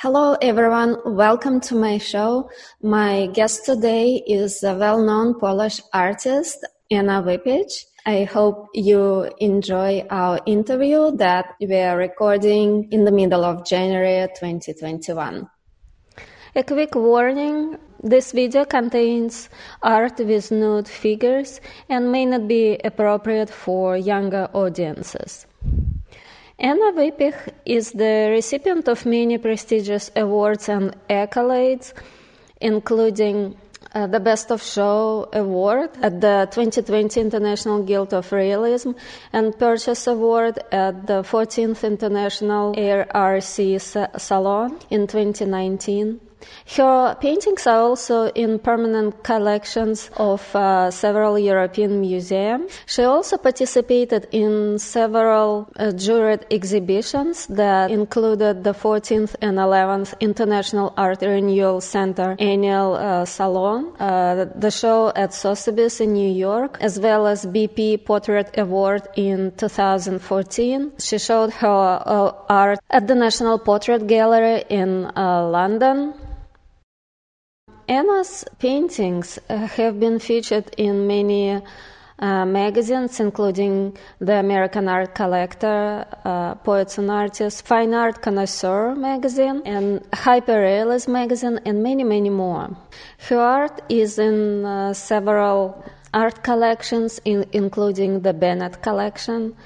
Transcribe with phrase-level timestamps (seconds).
[0.00, 0.96] Hello, everyone.
[1.04, 2.50] Welcome to my show.
[2.80, 7.84] My guest today is a well-known Polish artist, Anna Wypich.
[8.06, 14.28] I hope you enjoy our interview that we are recording in the middle of January
[14.38, 15.50] 2021.
[16.54, 19.48] A quick warning this video contains
[19.82, 25.48] art with nude figures and may not be appropriate for younger audiences.
[26.60, 31.92] Anna Wypich is the recipient of many prestigious awards and accolades,
[32.60, 33.56] including
[33.94, 38.90] uh, the Best of Show Award at the 2020 International Guild of Realism
[39.32, 42.74] and Purchase Award at the 14th International
[43.14, 43.42] ARC
[44.20, 46.20] Salon in 2019.
[46.76, 52.70] Her paintings are also in permanent collections of uh, several European museums.
[52.86, 60.92] She also participated in several uh, juried exhibitions that included the 14th and 11th International
[60.96, 67.00] Art Renewal Center annual uh, salon, uh, the show at Sotheby's in New York, as
[67.00, 70.92] well as BP Portrait Award in 2014.
[70.98, 76.14] She showed her uh, art at the National Portrait Gallery in uh, London.
[77.88, 81.58] Anna's paintings uh, have been featured in many
[82.18, 89.62] uh, magazines, including the American Art Collector, uh, Poets and Artists, Fine Art Connoisseur magazine,
[89.64, 92.76] and Hyperrealism magazine, and many, many more.
[93.26, 99.56] Her art is in uh, several art collections, in, including the Bennett collection.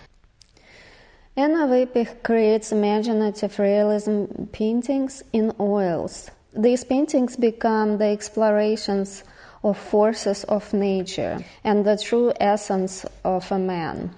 [1.37, 6.31] Anna Wypich creates imaginative realism paintings in oils.
[6.55, 9.25] These paintings become the explorations
[9.65, 14.15] of forces of nature and the true essence of a man.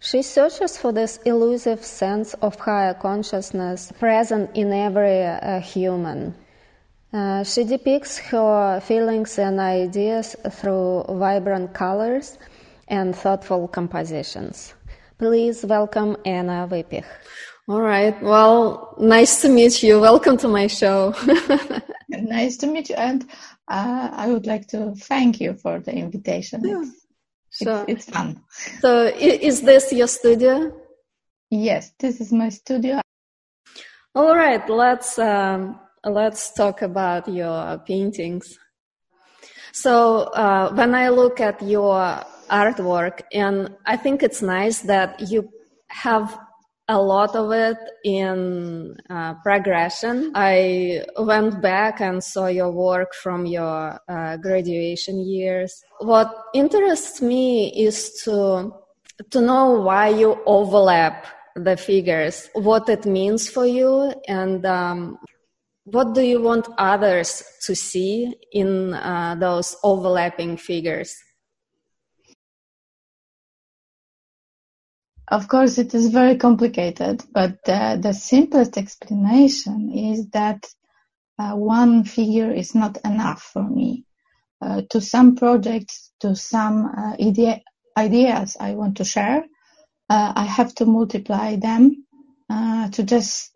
[0.00, 6.34] She searches for this elusive sense of higher consciousness present in every uh, human.
[7.12, 12.38] Uh, she depicts her feelings and ideas through vibrant colors
[12.88, 14.74] and thoughtful compositions.
[15.18, 17.04] Please welcome Anna Wypich.
[17.68, 18.20] All right.
[18.20, 20.00] Well, nice to meet you.
[20.00, 21.14] Welcome to my show.
[22.08, 22.96] nice to meet you.
[22.96, 23.22] And
[23.68, 26.62] uh, I would like to thank you for the invitation.
[26.64, 26.82] Yeah.
[26.82, 27.84] It's, sure.
[27.86, 28.42] it's, it's fun.
[28.80, 30.72] So, is this your studio?
[31.50, 33.00] Yes, this is my studio.
[34.16, 34.68] All right.
[34.68, 38.58] Let's um, let's talk about your paintings.
[39.70, 45.48] So, uh, when I look at your artwork, and I think it's nice that you
[45.86, 46.36] have
[46.92, 50.30] a lot of it in uh, progression.
[50.34, 55.82] I went back and saw your work from your uh, graduation years.
[56.00, 58.72] What interests me is to
[59.30, 65.18] to know why you overlap the figures, what it means for you, and um,
[65.84, 71.14] what do you want others to see in uh, those overlapping figures.
[75.28, 80.66] Of course, it is very complicated, but uh, the simplest explanation is that
[81.38, 84.04] uh, one figure is not enough for me.
[84.60, 87.60] Uh, to some projects, to some uh, idea,
[87.96, 89.44] ideas I want to share,
[90.08, 92.04] uh, I have to multiply them
[92.50, 93.50] uh, to just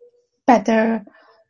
[0.45, 1.05] better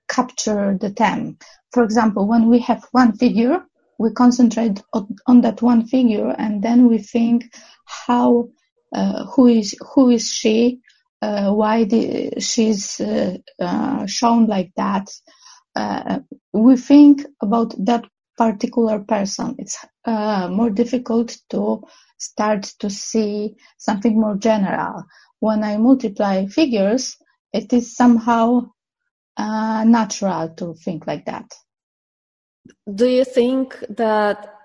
[0.10, 1.38] capture the theme.
[1.72, 3.66] For example, when we have one figure,
[3.98, 7.52] we concentrate on, on that one figure and then we think
[7.86, 8.50] how
[8.94, 10.80] who is who is she?
[11.22, 15.10] Uh, why the, she's uh, shown like that?
[16.54, 18.06] we think about that
[18.38, 19.56] particular person.
[19.60, 21.84] It's more difficult to
[22.18, 25.04] start to see something more general.
[25.40, 27.16] When I multiply figures,
[27.54, 28.70] it is somehow
[29.38, 31.52] uh, natural to think like that.
[32.94, 34.57] Do you think that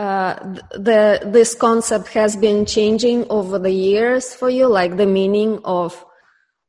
[0.00, 0.34] uh,
[0.72, 6.02] the this concept has been changing over the years for you, like the meaning of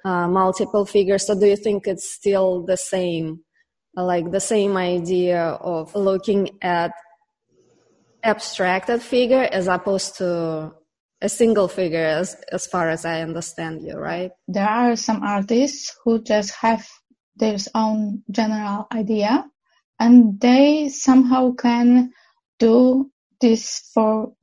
[0.04, 1.28] uh, multiple figures.
[1.28, 3.40] So do you think it's still the same,
[3.96, 6.92] like the same idea of looking at
[8.22, 10.74] abstracted figure as opposed to
[11.22, 14.32] a single figure, as as far as I understand you, right?
[14.50, 16.86] There are some artists who just have
[17.38, 19.46] their own general idea,
[20.00, 22.12] and they somehow can
[22.60, 23.11] do
[23.42, 24.34] this for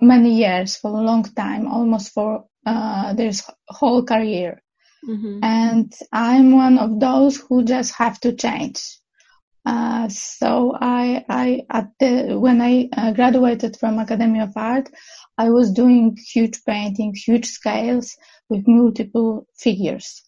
[0.00, 3.32] many years, for a long time, almost for uh, their
[3.68, 4.62] whole career.
[5.08, 5.40] Mm-hmm.
[5.42, 8.82] And I'm one of those who just have to change.
[9.64, 14.88] Uh, so I, I, at the, when I uh, graduated from Academy of Art,
[15.38, 18.16] I was doing huge painting, huge scales
[18.48, 20.22] with multiple figures.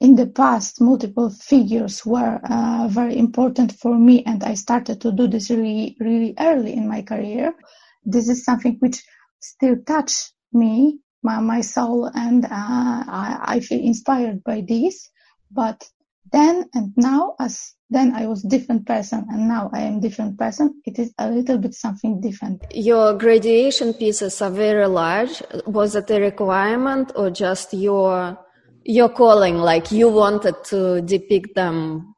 [0.00, 5.12] In the past, multiple figures were uh, very important for me, and I started to
[5.12, 7.52] do this really, really early in my career.
[8.04, 9.02] This is something which
[9.40, 15.10] still touch me, my, my soul, and uh, I, I feel inspired by this.
[15.50, 15.82] But
[16.30, 20.80] then and now, as then I was different person, and now I am different person.
[20.84, 22.62] It is a little bit something different.
[22.72, 25.42] Your graduation pieces are very large.
[25.66, 28.38] Was it a requirement, or just your
[28.88, 32.14] your calling like you wanted to depict them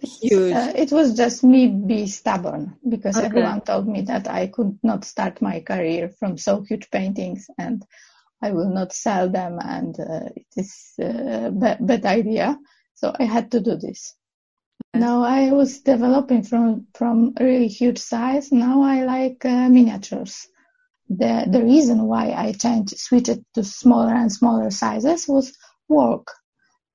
[0.00, 0.54] huge.
[0.54, 3.26] Uh, it was just me be stubborn because okay.
[3.26, 7.84] everyone told me that i could not start my career from so huge paintings and
[8.42, 12.58] i will not sell them and uh, it is a bad, bad idea.
[12.94, 14.14] So i had to do this.
[14.94, 15.00] Okay.
[15.04, 18.50] now i was developing from from really huge size.
[18.50, 20.48] Now i like uh, miniatures.
[21.10, 25.52] The the reason why i changed switched to smaller and smaller sizes was
[25.88, 26.26] work.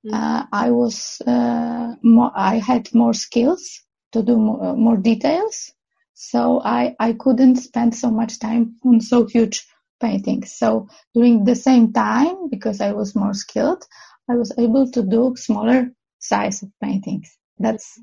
[0.05, 0.13] Mm-hmm.
[0.13, 3.81] Uh, I was uh, more, I had more skills
[4.13, 5.71] to do more, uh, more, details,
[6.13, 9.65] so I I couldn't spend so much time on so huge
[9.99, 10.53] paintings.
[10.53, 13.83] So during the same time, because I was more skilled,
[14.29, 17.35] I was able to do smaller size of paintings.
[17.59, 17.99] That's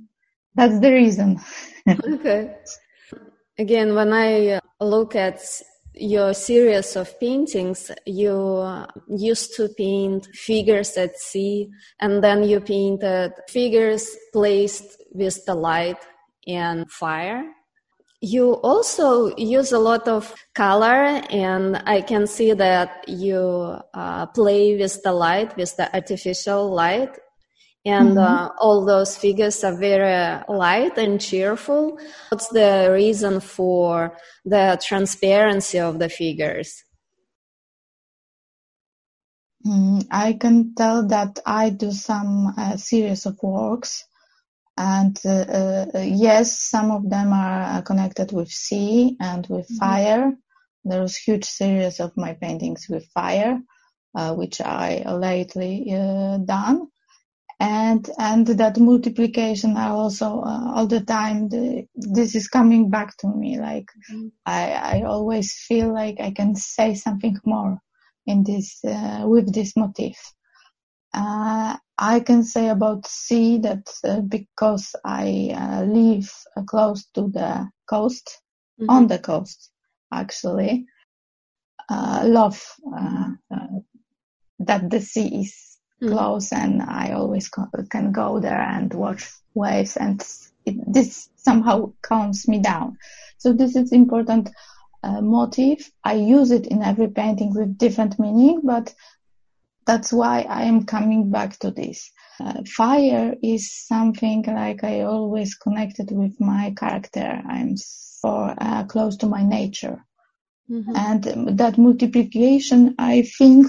[0.55, 1.41] that's the reason.
[1.89, 2.57] okay.
[3.59, 5.41] Again, when I look at
[5.95, 11.71] your series of paintings, you used to paint figures at sea,
[12.01, 15.99] and then you painted figures placed with the light
[16.47, 17.45] and fire.
[18.21, 24.77] You also use a lot of color, and I can see that you uh, play
[24.77, 27.19] with the light, with the artificial light,
[27.85, 28.19] and mm-hmm.
[28.19, 31.99] uh, all those figures are very light and cheerful.
[32.31, 36.83] What's the reason for the transparency of the figures?
[39.67, 44.05] Mm, I can tell that I do some uh, series of works,
[44.77, 45.31] and uh,
[45.95, 49.77] uh, yes, some of them are connected with sea and with mm-hmm.
[49.77, 50.33] fire.
[50.85, 53.59] There's huge series of my paintings with fire,
[54.15, 56.89] uh, which I lately uh, done
[57.61, 63.17] and and that multiplication are also uh, all the time the, this is coming back
[63.17, 64.29] to me like mm-hmm.
[64.47, 67.79] i i always feel like i can say something more
[68.27, 70.17] in this uh, with this motif
[71.15, 77.29] uh, i can say about sea that uh, because i uh, live uh, close to
[77.29, 78.41] the coast
[78.81, 78.91] mm-hmm.
[78.91, 79.71] on the coast
[80.13, 80.87] actually
[81.91, 82.61] love
[84.59, 85.74] that the sea is.
[86.09, 90.23] Close and I always can go there and watch waves and
[90.65, 92.97] it, this somehow calms me down.
[93.39, 94.51] So this is important
[95.03, 95.91] uh, motif.
[96.03, 98.95] I use it in every painting with different meaning, but
[99.87, 102.11] that's why I am coming back to this.
[102.41, 107.43] Uh, fire is something like I always connected with my character.
[107.47, 110.05] I'm so uh, close to my nature.
[110.71, 110.97] Mm-hmm.
[110.97, 113.67] And that multiplication, I think,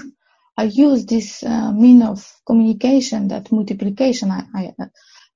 [0.56, 4.86] I use this uh, mean of communication, that multiplication, I, I, uh,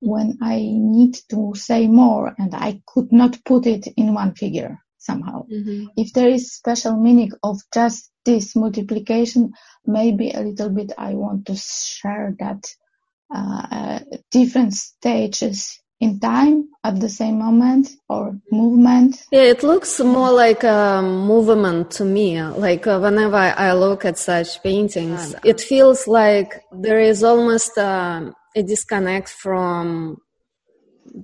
[0.01, 4.79] when I need to say more and I could not put it in one figure
[4.97, 5.47] somehow.
[5.47, 5.87] Mm-hmm.
[5.97, 9.53] If there is special meaning of just this multiplication,
[9.85, 12.65] maybe a little bit I want to share that
[13.33, 13.99] uh, uh
[14.31, 19.27] different stages in time at the same moment or movement?
[19.31, 22.43] Yeah, it looks more like a movement to me.
[22.43, 28.33] Like uh, whenever I look at such paintings, it feels like there is almost uh,
[28.57, 30.17] a disconnect from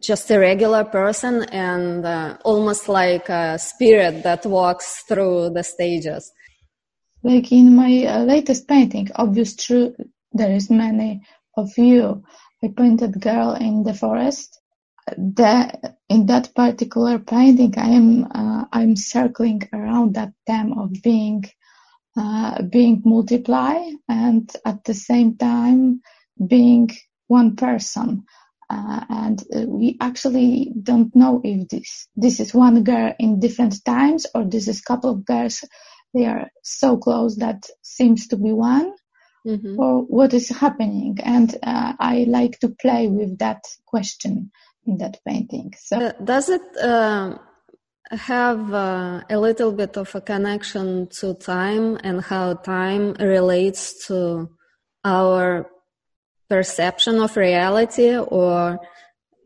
[0.00, 6.32] just a regular person and uh, almost like a spirit that walks through the stages.
[7.22, 9.94] Like in my uh, latest painting, obvious obviously
[10.32, 11.22] there is many
[11.56, 12.22] of you.
[12.62, 14.60] I painted girl in the forest
[15.16, 21.44] that in that particular painting, I am uh, I'm circling around that theme of being
[22.16, 26.00] uh, being multiply and at the same time
[26.44, 26.90] being
[27.28, 28.24] one person.
[28.68, 33.84] Uh, and uh, we actually don't know if this this is one girl in different
[33.84, 35.64] times or this is couple of girls.
[36.14, 38.92] They are so close that seems to be one.
[39.46, 39.78] Mm-hmm.
[39.78, 41.18] Or what is happening?
[41.22, 44.50] And uh, I like to play with that question
[44.86, 45.74] in that painting.
[45.78, 47.38] So, uh, does it uh,
[48.10, 54.50] have uh, a little bit of a connection to time and how time relates to
[55.04, 55.70] our
[56.48, 58.78] perception of reality, or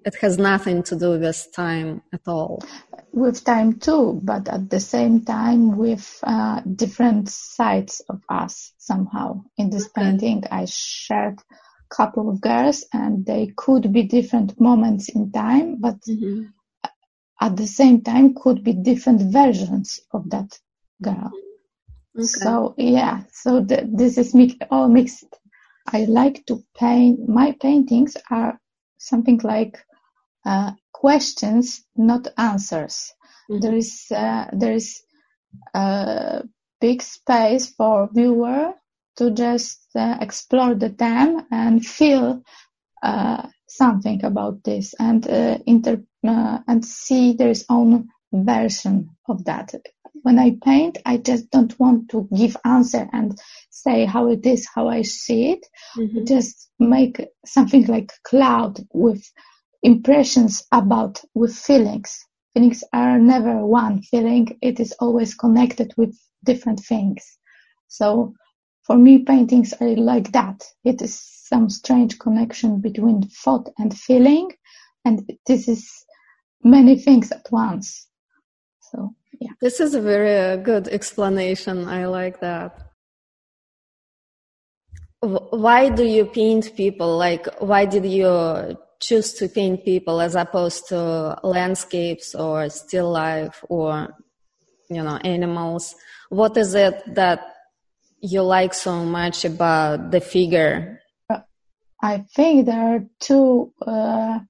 [0.04, 2.62] it has nothing to do with time at all?
[3.12, 9.42] With time too, but at the same time with uh, different sides of us somehow.
[9.56, 10.02] In this okay.
[10.02, 11.40] painting, I shared
[11.90, 16.44] couple of girls and they could be different moments in time, but mm-hmm.
[17.40, 20.58] at the same time could be different versions of that
[21.02, 21.30] girl.
[22.16, 22.26] Okay.
[22.26, 25.26] So yeah, so the, this is mi- all mixed.
[25.86, 27.28] I like to paint.
[27.28, 28.60] My paintings are
[28.98, 29.78] something like
[30.44, 33.12] uh, questions, not answers.
[33.50, 33.60] Mm-hmm.
[33.60, 35.02] There is uh, there is
[35.74, 36.44] a
[36.80, 38.74] big space for viewer
[39.16, 42.42] to just uh, explore the theme and feel
[43.02, 49.74] uh, something about this and uh, inter uh, and see their own version of that.
[50.22, 53.38] When I paint, I just don't want to give answer and
[53.70, 55.66] say how it is, how I see it.
[55.96, 56.24] Mm-hmm.
[56.26, 59.22] Just make something like cloud with
[59.82, 62.26] impressions about, with feelings.
[62.52, 64.58] Feelings are never one feeling.
[64.60, 67.38] It is always connected with different things.
[67.88, 68.34] So
[68.82, 70.64] for me, paintings are like that.
[70.84, 74.52] It is some strange connection between thought and feeling.
[75.04, 76.04] And this is
[76.62, 78.06] many things at once.
[78.90, 79.52] So, yeah.
[79.60, 81.86] This is a very uh, good explanation.
[81.88, 82.78] I like that.
[85.20, 87.16] Why do you paint people?
[87.16, 93.62] Like, why did you choose to paint people as opposed to landscapes or still life
[93.68, 94.14] or,
[94.88, 95.94] you know, animals?
[96.30, 97.49] What is it that
[98.20, 101.00] you like so much about the figure?
[102.02, 104.40] I think there are two uh,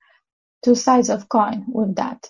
[0.64, 2.28] two sides of coin with that.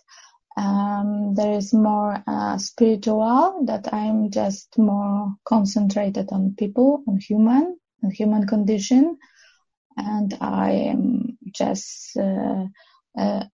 [0.56, 7.78] Um, there is more uh, spiritual that I'm just more concentrated on people, on human,
[8.02, 9.18] on human condition,
[9.96, 12.64] and I am just uh,
[13.18, 13.44] uh,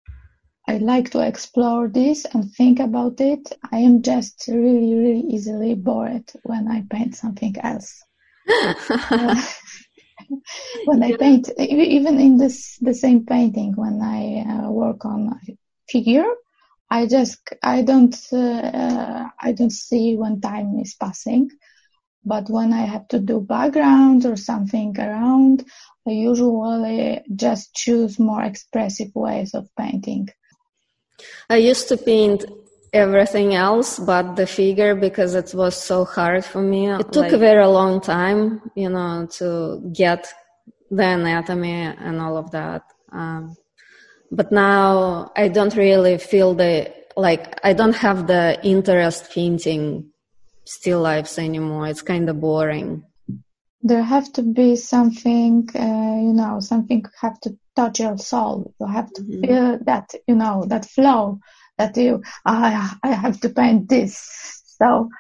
[0.69, 3.53] I like to explore this and think about it.
[3.71, 8.03] I am just really, really easily bored when I paint something else.
[8.49, 9.43] uh,
[10.87, 15.57] when I paint, even in this the same painting, when I uh, work on a
[15.89, 16.33] figure,
[16.91, 21.51] I just I don't uh, I don't see when time is passing.
[22.25, 25.65] But when I have to do background or something around,
[26.09, 30.29] I usually just choose more expressive ways of painting.
[31.49, 32.45] I used to paint
[32.93, 36.89] everything else but the figure because it was so hard for me.
[36.89, 40.33] It took like, a very long time, you know, to get
[40.91, 42.83] the anatomy and all of that.
[43.13, 43.57] Um,
[44.31, 50.11] but now I don't really feel the like I don't have the interest painting
[50.65, 51.87] still lifes anymore.
[51.89, 53.05] It's kind of boring.
[53.83, 58.75] There have to be something, uh, you know, something have to touch your soul.
[58.81, 59.41] You have to mm-hmm.
[59.45, 61.39] feel that, you know, that flow
[61.79, 64.63] that you, I, I have to paint this.
[64.79, 65.11] So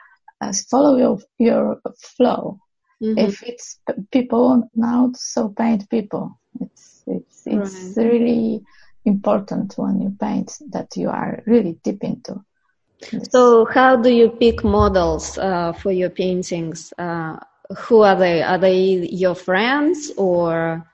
[0.40, 1.80] uh, follow your, your
[2.16, 2.58] flow.
[3.02, 3.18] Mm-hmm.
[3.18, 3.78] If it's
[4.10, 6.40] people now, so paint people.
[6.60, 8.06] It's, it's, it's right.
[8.06, 8.64] really
[9.04, 12.42] important when you paint that you are really deep into.
[13.30, 16.94] So how do you pick models uh, for your paintings?
[16.96, 17.36] Uh,
[17.76, 18.42] who are they?
[18.42, 20.86] Are they your friends or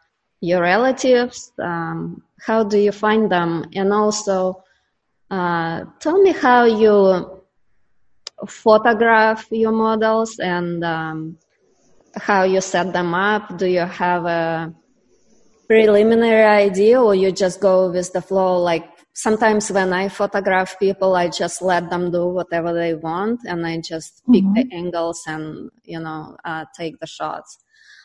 [0.43, 1.53] your relatives?
[1.59, 3.65] Um, how do you find them?
[3.75, 4.63] And also,
[5.31, 7.41] uh, tell me how you
[8.47, 11.39] photograph your models and um,
[12.17, 13.57] how you set them up.
[13.57, 14.75] Do you have a
[15.69, 18.85] preliminary idea or you just go with the flow like
[19.15, 23.81] sometimes when I photograph people, I just let them do whatever they want and I
[23.81, 24.55] just pick mm-hmm.
[24.55, 27.59] the angles and, you know, uh, take the shots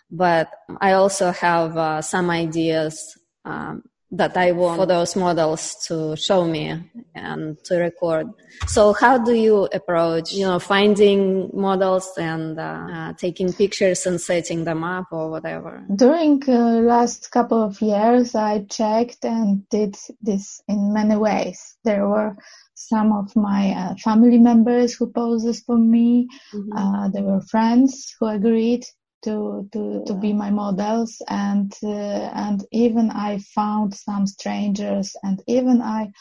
[0.10, 0.50] but
[0.80, 6.46] I also have uh, some ideas um, that I want for those models to show
[6.46, 6.80] me
[7.14, 8.28] and to record.
[8.68, 14.20] So how do you approach, you know, finding models and uh, uh, taking pictures and
[14.20, 15.84] setting them up or whatever?
[15.94, 21.76] During uh, last couple of years, I checked and did this in many ways.
[21.84, 22.38] There were
[22.76, 26.30] some of my uh, family members who poses for me.
[26.54, 26.78] Mm-hmm.
[26.78, 28.86] Uh, there were friends who agreed
[29.28, 35.44] to to to be my models and uh, and even I found some strangers and
[35.48, 36.12] even I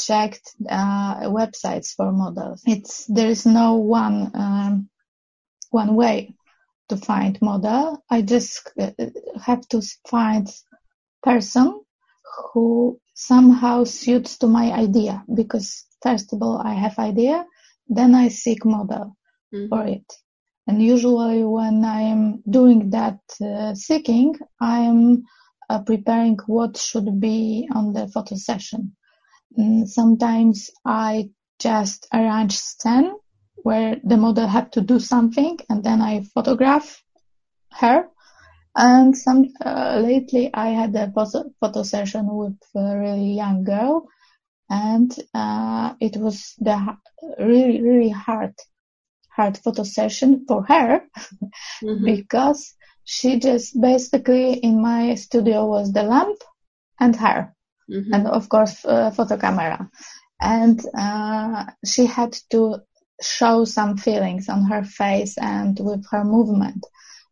[0.00, 2.62] checked uh, websites for models.
[2.66, 4.88] It's there is no one um,
[5.70, 6.34] one way
[6.88, 8.02] to find model.
[8.10, 8.90] I just uh,
[9.40, 10.48] have to find
[11.22, 11.80] person
[12.52, 17.46] who somehow suits to my idea because first of all I have idea,
[17.88, 19.16] then I seek model
[19.54, 19.68] mm-hmm.
[19.68, 20.06] for it.
[20.66, 25.24] And usually when I'm doing that uh, seeking, I'm
[25.70, 28.96] uh, preparing what should be on the photo session.
[29.56, 31.30] And mm, sometimes I
[31.60, 33.12] just arrange scene
[33.56, 37.02] where the model had to do something and then I photograph
[37.72, 38.08] her
[38.76, 44.08] And some uh, lately, I had a photo session with a really young girl,
[44.70, 46.96] and uh, it was the
[47.38, 48.54] really really hard
[49.36, 51.02] hard photo session for her
[51.82, 52.04] mm-hmm.
[52.14, 52.74] because
[53.04, 56.38] she just basically in my studio was the lamp
[56.98, 57.54] and her,
[57.90, 58.12] mm-hmm.
[58.12, 59.88] and of course uh, photo camera,
[60.40, 62.78] and uh, she had to
[63.22, 66.84] show some feelings on her face and with her movement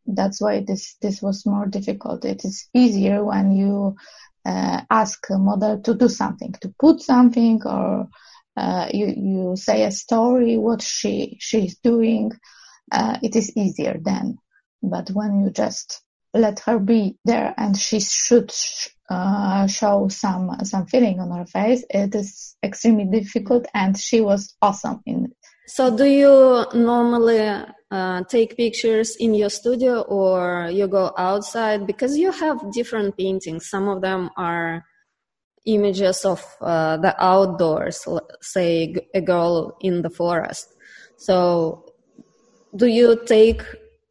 [0.07, 2.25] that's why this this was more difficult.
[2.25, 3.97] It is easier when you
[4.45, 8.09] uh, ask a model to do something, to put something, or
[8.57, 12.33] uh, you you say a story what she she's doing.
[12.93, 14.39] Uh, it is easier then.
[14.83, 18.53] But when you just let her be there and she should
[19.09, 23.67] uh, show some some feeling on her face, it is extremely difficult.
[23.75, 25.37] And she was awesome in it.
[25.67, 32.19] So, do you normally uh, take pictures in your studio or you go outside because
[32.19, 34.85] you have different paintings some of them are
[35.67, 38.07] images of uh, the outdoors
[38.41, 40.75] say a girl in the forest
[41.17, 41.85] so
[42.77, 43.63] do you take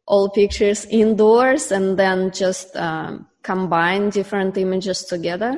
[0.06, 5.56] all pictures indoors and then just um, combine different images together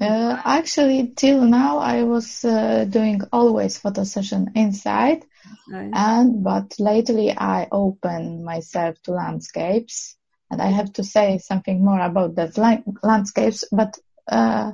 [0.00, 5.24] uh, actually till now i was uh, doing always photo session inside
[5.68, 5.90] Right.
[5.92, 10.16] And but lately I open myself to landscapes,
[10.50, 12.58] and I have to say something more about that
[13.02, 13.64] landscapes.
[13.72, 13.96] But
[14.28, 14.72] uh,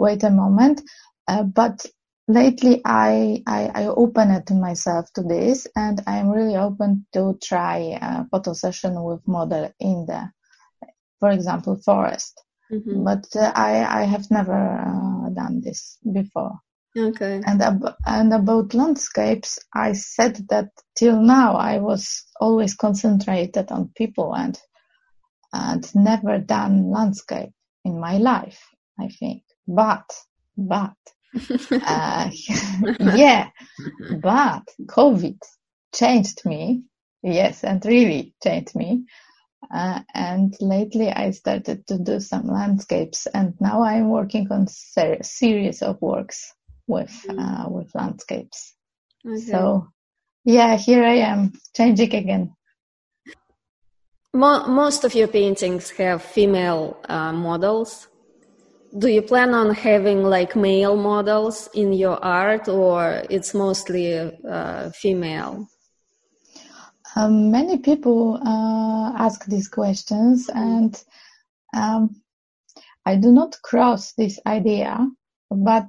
[0.00, 0.82] wait a moment.
[1.28, 1.86] Uh, but
[2.26, 7.98] lately I, I I open it myself to this, and I'm really open to try
[8.00, 10.30] a photo session with model in the,
[11.20, 12.42] for example, forest.
[12.72, 13.04] Mm-hmm.
[13.04, 16.54] But uh, I I have never uh, done this before.
[16.96, 17.40] Okay.
[17.46, 23.92] And, ab- and about landscapes, I said that till now I was always concentrated on
[23.96, 24.58] people and
[25.52, 27.50] and never done landscape
[27.84, 28.60] in my life,
[28.98, 29.42] I think.
[29.72, 30.10] But,
[30.56, 30.96] but,
[31.70, 32.30] uh,
[33.00, 33.50] yeah,
[34.20, 35.38] but COVID
[35.94, 36.82] changed me.
[37.22, 39.04] Yes, and really changed me.
[39.72, 45.22] Uh, and lately I started to do some landscapes and now I'm working on a
[45.22, 46.52] series of works
[46.88, 47.38] with mm.
[47.38, 48.74] uh, with landscapes.
[49.24, 49.38] Okay.
[49.38, 49.88] So
[50.44, 52.54] yeah, here I am changing again.
[54.32, 58.08] most of your paintings have female uh, models.
[58.98, 64.90] Do you plan on having like male models in your art, or it's mostly uh,
[64.90, 65.68] female?
[67.14, 71.00] Um, many people uh, ask these questions, and
[71.72, 72.20] um,
[73.06, 75.06] I do not cross this idea,
[75.50, 75.88] but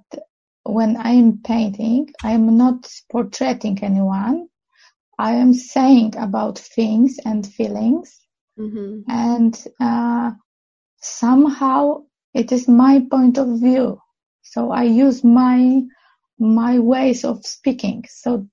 [0.63, 4.47] when I am painting, I am not portraying anyone.
[5.17, 8.19] I am saying about things and feelings.
[8.59, 9.01] Mm-hmm.
[9.09, 10.31] And uh,
[11.01, 14.01] somehow it is my point of view.
[14.41, 15.81] So I use my
[16.39, 18.03] my ways of speaking.
[18.09, 18.47] So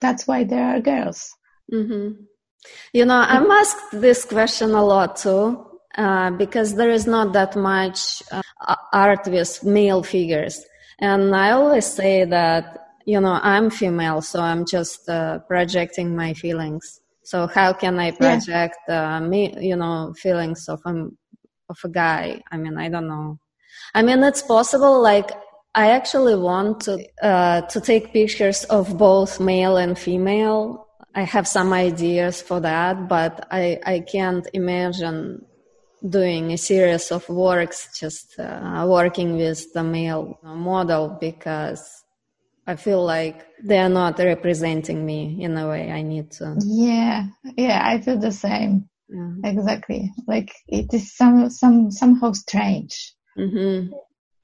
[0.00, 1.30] that's why there are girls.
[1.72, 2.24] Mm-hmm.
[2.92, 5.64] You know, I'm asked this question a lot too,
[5.96, 8.42] uh, because there is not that much uh,
[8.92, 10.64] art with male figures.
[10.98, 16.34] And I always say that, you know, I'm female, so I'm just uh, projecting my
[16.34, 17.00] feelings.
[17.22, 19.16] So how can I project yeah.
[19.16, 21.06] uh, me, you know, feelings of a,
[21.70, 22.42] of a guy?
[22.50, 23.38] I mean, I don't know.
[23.94, 25.00] I mean, it's possible.
[25.00, 25.30] Like,
[25.74, 30.86] I actually want to uh, to take pictures of both male and female.
[31.14, 35.46] I have some ideas for that, but I I can't imagine
[36.08, 42.04] doing a series of works just uh, working with the male model because
[42.66, 46.56] I feel like they are not representing me in a way I need to.
[46.64, 48.89] Yeah, yeah, I feel the same.
[49.12, 49.32] Yeah.
[49.44, 50.12] Exactly.
[50.26, 53.14] Like it is some some somehow strange.
[53.36, 53.92] Mm-hmm.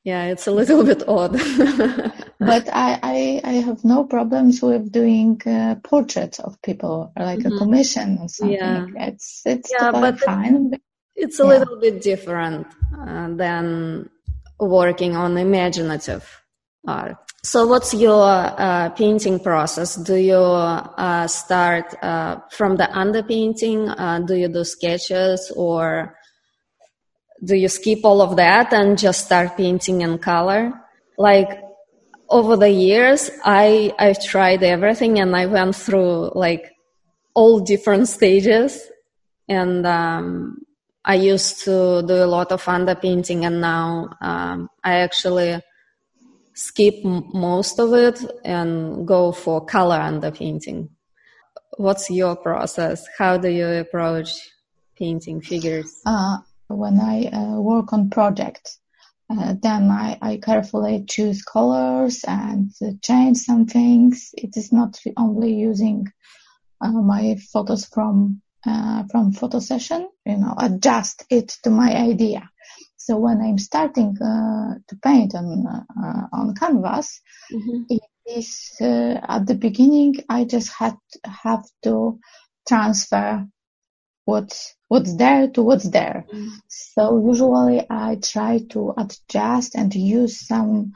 [0.05, 1.33] Yeah, it's a little bit odd.
[2.39, 7.57] but I, I, I have no problems with doing uh, portraits of people, like mm-hmm.
[7.57, 8.57] a commission or something.
[8.57, 8.87] Yeah.
[8.95, 10.75] It's it's yeah, but fine.
[11.17, 11.49] It's a yeah.
[11.49, 14.09] little bit different uh, than
[14.61, 16.25] working on imaginative
[16.87, 17.17] art.
[17.43, 19.95] So, what's your uh, painting process?
[19.95, 23.95] Do you uh, start uh, from the underpainting?
[23.97, 26.17] Uh, do you do sketches or
[27.45, 30.73] do you skip all of that and just start painting in color?
[31.19, 31.61] Like
[32.29, 36.73] over the years, I I've tried everything and I went through like
[37.35, 38.83] all different stages,
[39.49, 40.59] and um,
[41.05, 45.61] I used to do a lot of underpainting, and now um, I actually
[46.57, 50.89] skip most of it and go for color underpainting.
[51.77, 53.05] What's your process?
[53.19, 54.31] How do you approach
[54.99, 56.01] painting figures?
[56.07, 56.39] Uh,
[56.69, 58.79] when I uh, work on projects,
[59.29, 62.71] uh, then I, I, carefully choose colors and
[63.03, 64.31] change some things.
[64.35, 66.07] It is not only using
[66.81, 72.49] uh, my photos from uh, from photo session, you know, adjust it to my idea.
[73.07, 77.21] So when I'm starting uh, to paint on uh, on canvas,
[77.53, 77.83] mm-hmm.
[77.89, 82.19] it is uh, at the beginning I just had have to
[82.67, 83.47] transfer
[84.25, 86.25] what's what's there to what's there.
[86.35, 86.49] Mm-hmm.
[86.67, 90.95] So usually I try to adjust and use some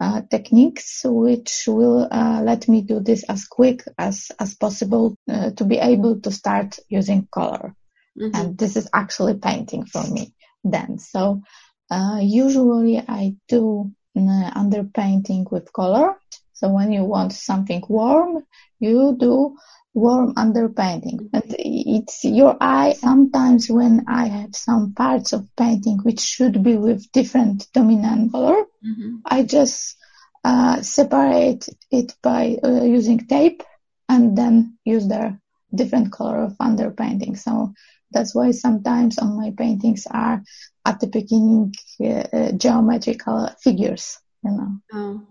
[0.00, 5.50] uh, techniques which will uh, let me do this as quick as as possible uh,
[5.50, 7.74] to be able to start using color.
[8.18, 8.34] Mm-hmm.
[8.34, 10.32] And this is actually painting for me
[10.64, 10.98] then.
[10.98, 11.42] So
[11.90, 16.16] uh, usually I do uh, underpainting with color.
[16.52, 18.44] So when you want something warm,
[18.78, 19.56] you do
[19.94, 21.30] warm underpainting.
[21.32, 22.94] And it's your eye.
[22.98, 28.64] Sometimes when I have some parts of painting which should be with different dominant color,
[28.84, 29.16] mm-hmm.
[29.24, 29.96] I just
[30.44, 33.62] uh, separate it by uh, using tape
[34.08, 35.38] and then use the
[35.74, 37.38] different color of underpainting.
[37.38, 37.74] So
[38.10, 40.42] that's why sometimes on my paintings are
[40.84, 44.72] at the beginning uh, uh geometrical figures, you know.
[44.92, 45.26] Oh,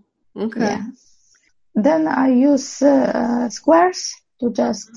[0.45, 0.59] okay.
[0.59, 0.83] Yeah.
[1.75, 4.89] Then I use uh, squares to just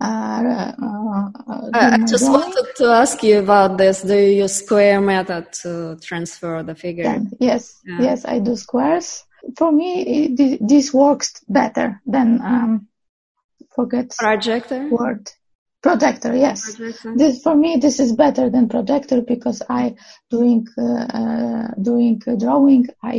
[0.00, 1.30] uh, uh,
[1.72, 2.40] I just drawing.
[2.40, 4.02] wanted to ask you about this.
[4.02, 7.04] Do you use square method to transfer the figure?
[7.04, 8.00] Then, yes, yeah.
[8.00, 9.24] yes, I do squares.
[9.56, 12.88] For me, it, this works better than um,
[13.74, 15.30] forget projector word
[15.84, 16.60] projector yes.
[17.20, 19.94] This for me this is better than projector because i
[20.36, 22.84] doing uh, uh, doing drawing.
[23.02, 23.16] I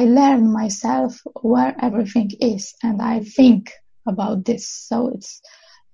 [0.00, 1.10] i learn myself
[1.52, 3.62] where everything is and i think
[4.12, 4.64] about this.
[4.88, 5.30] So it's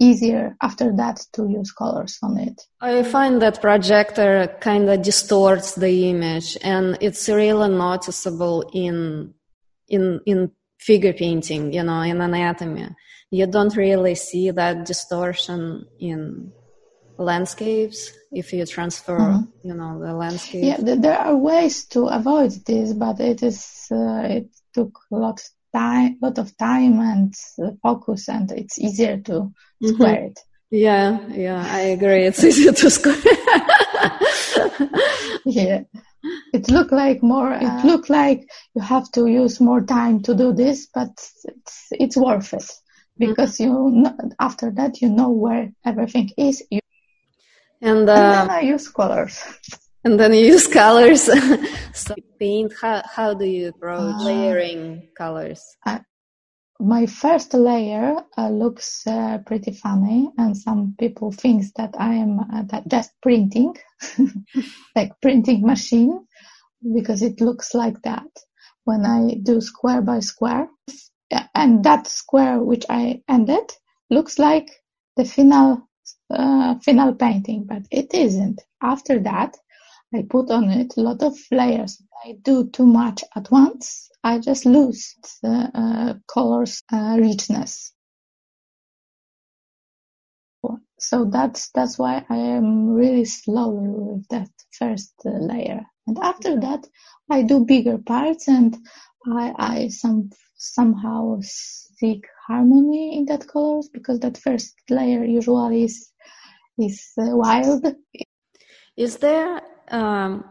[0.08, 2.56] easier after that to use colors on it.
[2.80, 9.34] I find that projector kind of distorts the image and it's really noticeable in
[9.88, 10.38] in in
[10.88, 12.88] figure painting you know in anatomy
[13.30, 16.52] you don't really see that distortion in
[17.16, 19.68] landscapes if you transfer mm-hmm.
[19.68, 20.64] you know the landscape.
[20.64, 25.40] Yeah there are ways to avoid this but it is uh, it took a lot
[25.72, 29.88] time lot of time and uh, focus and it's easier to mm-hmm.
[29.88, 30.40] square it.
[30.70, 32.24] Yeah yeah i agree.
[32.24, 33.16] It's easier to square.
[35.44, 35.82] Yeah.
[36.52, 40.34] It look like more uh, it look like you have to use more time to
[40.34, 41.10] do this but
[41.44, 42.70] it's it's worth it
[43.20, 44.06] because mm-hmm.
[44.06, 46.64] you after that you know where everything is.
[46.70, 46.80] You,
[47.80, 49.44] and, uh, and then I use colors.
[50.02, 51.22] And then you use colors.
[51.94, 52.72] so paint.
[52.80, 55.62] How how do you approach uh, layering colors?
[56.80, 62.40] my first layer uh, looks uh, pretty funny, and some people think that I am
[62.40, 63.76] uh, that just printing,
[64.96, 66.26] like printing machine,
[66.94, 68.30] because it looks like that.
[68.84, 70.68] When I do square by square,
[71.54, 73.72] and that square which I ended
[74.10, 74.70] looks like
[75.16, 75.88] the final
[76.30, 78.60] uh, final painting, but it isn't.
[78.82, 79.56] After that,
[80.14, 82.02] I put on it a lot of layers.
[82.24, 84.10] I do too much at once.
[84.24, 87.92] I just lose the uh, colors uh, richness.
[90.98, 96.60] So that's that's why I am really slow with that first uh, layer, and after
[96.60, 96.86] that
[97.30, 98.76] I do bigger parts and
[99.26, 106.12] I I some somehow seek harmony in that colors because that first layer usually is
[106.78, 107.84] is uh, wild.
[108.96, 110.44] Is there um,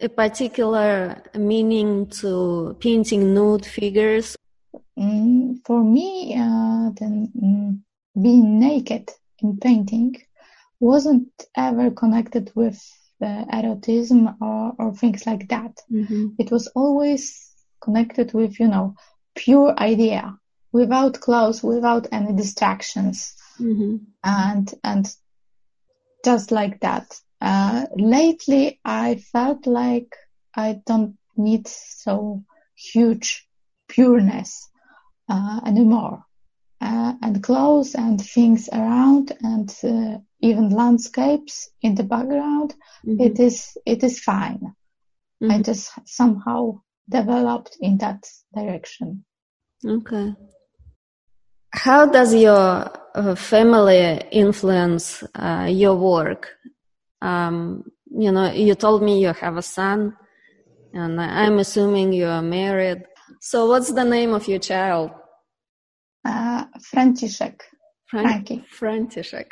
[0.00, 4.36] a particular meaning to painting nude figures?
[4.98, 7.80] Mm, for me, uh, then mm,
[8.20, 10.16] being naked in painting
[10.80, 12.80] wasn't ever connected with
[13.22, 15.76] uh, erotism or, or things like that.
[15.92, 16.28] Mm-hmm.
[16.38, 18.94] It was always connected with, you know,
[19.34, 20.38] pure idea
[20.72, 23.34] without clothes, without any distractions.
[23.60, 23.96] Mm-hmm.
[24.22, 25.06] And, and
[26.24, 27.18] just like that.
[27.40, 30.16] Uh, lately I felt like
[30.54, 32.44] I don't need so
[32.74, 33.46] huge
[33.88, 34.68] pureness,
[35.28, 36.24] uh, anymore.
[36.80, 42.74] Uh, and clothes and things around and uh, even landscapes in the background,
[43.06, 43.20] mm-hmm.
[43.20, 44.74] it is, it is fine.
[45.42, 45.50] Mm-hmm.
[45.50, 49.24] I just somehow developed in that direction.
[49.86, 50.34] Okay.
[51.72, 56.50] How does your uh, family influence uh, your work?
[57.20, 60.16] Um, you know, you told me you have a son,
[60.92, 63.02] and I'm assuming you are married.
[63.40, 65.10] So, what's the name of your child?
[66.24, 67.60] Uh, Franciszek.
[68.06, 68.64] Fran- Frankie.
[68.78, 69.50] Franciszek.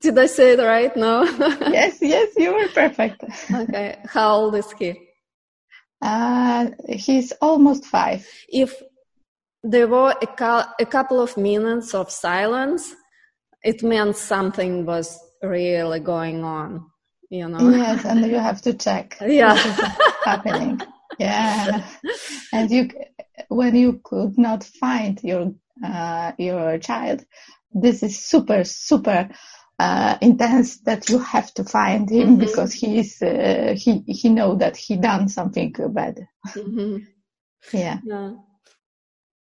[0.00, 0.96] Did I say it right?
[0.96, 1.24] No.
[1.70, 3.24] yes, yes, you were perfect.
[3.52, 3.98] okay.
[4.06, 5.09] How old is he?
[6.02, 8.26] Uh, he's almost five.
[8.48, 8.74] If
[9.62, 12.94] there were a, cu- a couple of minutes of silence,
[13.62, 16.90] it meant something was really going on,
[17.28, 17.70] you know?
[17.70, 19.18] Yes, and you have to check.
[19.26, 19.54] Yeah.
[20.24, 20.80] happening.
[21.18, 21.86] Yeah.
[22.52, 22.90] And you,
[23.48, 25.52] when you could not find your,
[25.84, 27.24] uh, your child,
[27.72, 29.28] this is super, super
[29.80, 32.40] uh, intense that you have to find him mm-hmm.
[32.40, 36.26] because he is uh, he he know that he done something bad.
[36.48, 36.96] Mm-hmm.
[37.72, 37.98] Yeah.
[38.04, 38.32] yeah.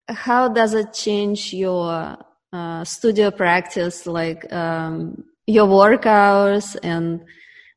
[0.07, 2.17] How does it change your
[2.53, 7.25] uh, studio practice, like um, your work hours and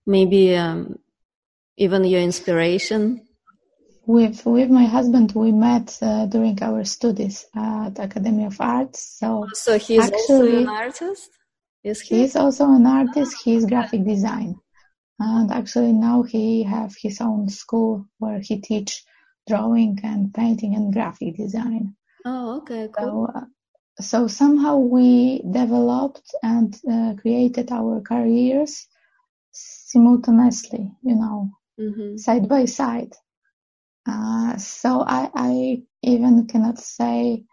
[0.06, 0.98] maybe um,
[1.78, 3.26] even your inspiration?
[4.04, 9.16] With with my husband, we met uh, during our studies at Academy of Arts.
[9.18, 11.30] So, so he's actually, also an artist.
[11.84, 12.20] Is he?
[12.20, 13.36] He's also an artist.
[13.42, 14.56] He's graphic design,
[15.18, 19.04] and actually now he have his own school where he teach
[19.48, 21.94] drawing and painting and graphic design.
[22.24, 23.28] Oh, okay, cool.
[23.32, 23.44] So, uh,
[24.00, 28.86] so somehow we developed and uh, created our careers
[29.50, 32.16] simultaneously, you know, mm-hmm.
[32.16, 33.12] side by side.
[34.08, 37.44] Uh, so I, I even cannot say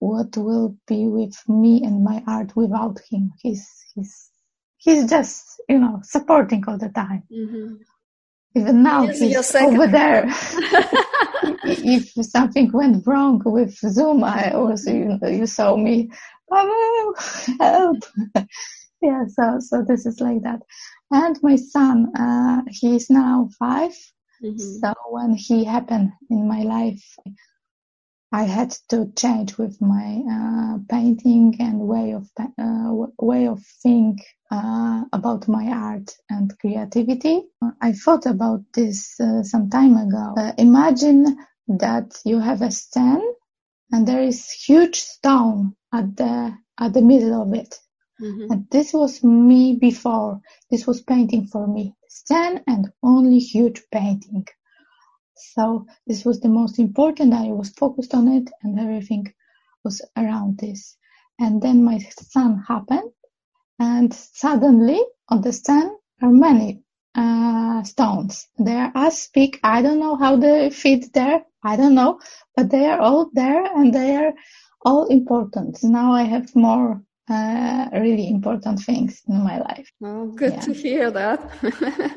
[0.00, 3.32] what will be with me and my art without him.
[3.40, 4.30] He's he's
[4.78, 7.22] he's just you know supporting all the time.
[7.32, 7.74] Mm-hmm.
[8.56, 10.24] Even now he's, he's over there.
[11.64, 16.10] if something went wrong with Zoom, I also you, know, you saw me,
[16.50, 17.14] oh,
[17.60, 17.98] help.
[19.02, 20.60] yeah, so so this is like that.
[21.12, 23.90] And my son, uh, he's now 5
[24.42, 24.56] mm-hmm.
[24.56, 27.04] So when he happened in my life,
[28.32, 34.22] I had to change with my uh, painting and way of uh, way of think
[34.50, 37.42] uh, about my art and creativity.
[37.80, 40.34] I thought about this uh, some time ago.
[40.36, 43.22] Uh, imagine that you have a stand
[43.90, 47.78] and there is huge stone at the at the middle of it.
[48.20, 48.52] Mm-hmm.
[48.52, 50.40] And this was me before.
[50.70, 51.94] This was painting for me.
[52.08, 54.46] Stand and only huge painting.
[55.54, 57.34] So this was the most important.
[57.34, 59.32] I was focused on it and everything
[59.84, 60.96] was around this.
[61.38, 63.10] And then my son happened
[63.78, 65.90] and suddenly on the stand
[66.22, 66.82] are many
[67.14, 68.46] uh, stones.
[68.58, 69.58] They are as big.
[69.62, 71.42] I don't know how they fit there.
[71.62, 72.20] I don't know,
[72.56, 74.32] but they are all there and they are
[74.84, 75.82] all important.
[75.82, 79.90] Now I have more uh, really important things in my life.
[80.02, 80.60] Oh, good yeah.
[80.60, 81.40] to hear that.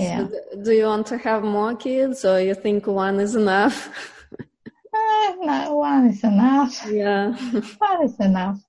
[0.00, 0.28] Yeah.
[0.28, 3.88] So do you want to have more kids or you think one is enough?
[4.94, 6.86] uh, no, one is enough.
[6.90, 7.36] Yeah.
[7.78, 8.60] one is enough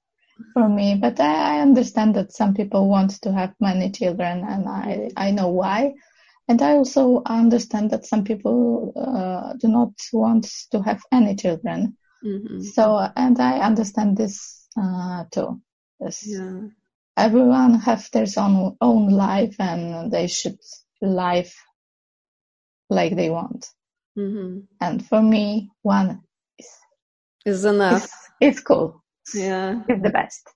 [0.54, 0.96] for me.
[0.96, 5.32] But I, I understand that some people want to have many children and I, I
[5.32, 5.94] know why.
[6.48, 11.96] And I also understand that some people uh, do not want to have any children.
[12.26, 12.62] Mm-hmm.
[12.62, 15.62] So, and I understand this uh, too.
[16.00, 16.28] Yes.
[16.28, 16.62] Yeah.
[17.18, 20.60] Everyone have their own own life, and they should
[21.02, 21.56] life
[22.90, 23.68] like they want.
[24.18, 24.60] Mm-hmm.
[24.80, 26.22] And for me, one
[26.58, 26.70] is,
[27.46, 28.04] is enough.
[28.04, 29.04] It's, it's cool.
[29.34, 29.82] Yeah.
[29.88, 30.50] It's the best.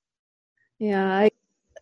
[0.79, 1.05] Yeah.
[1.05, 1.31] I,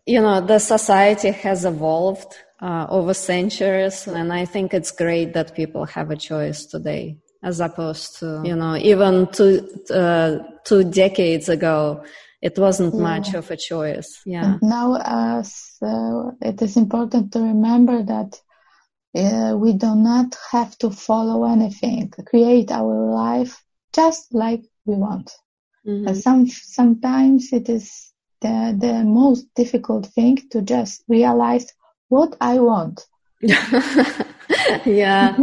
[0.06, 5.56] you know, the society has evolved uh, over centuries, and I think it's great that
[5.56, 11.48] people have a choice today as opposed to, you know, even two, uh, two decades
[11.48, 12.02] ago,
[12.40, 13.00] it wasn't yeah.
[13.00, 14.20] much of a choice.
[14.24, 14.54] Yeah.
[14.54, 18.40] And now, uh, so it is important to remember that
[19.14, 25.30] uh, we do not have to follow anything, create our life just like we want.
[25.86, 26.14] Mm-hmm.
[26.14, 31.66] some sometimes it is the the most difficult thing to just realize
[32.08, 33.06] what I want.
[34.86, 35.36] yeah.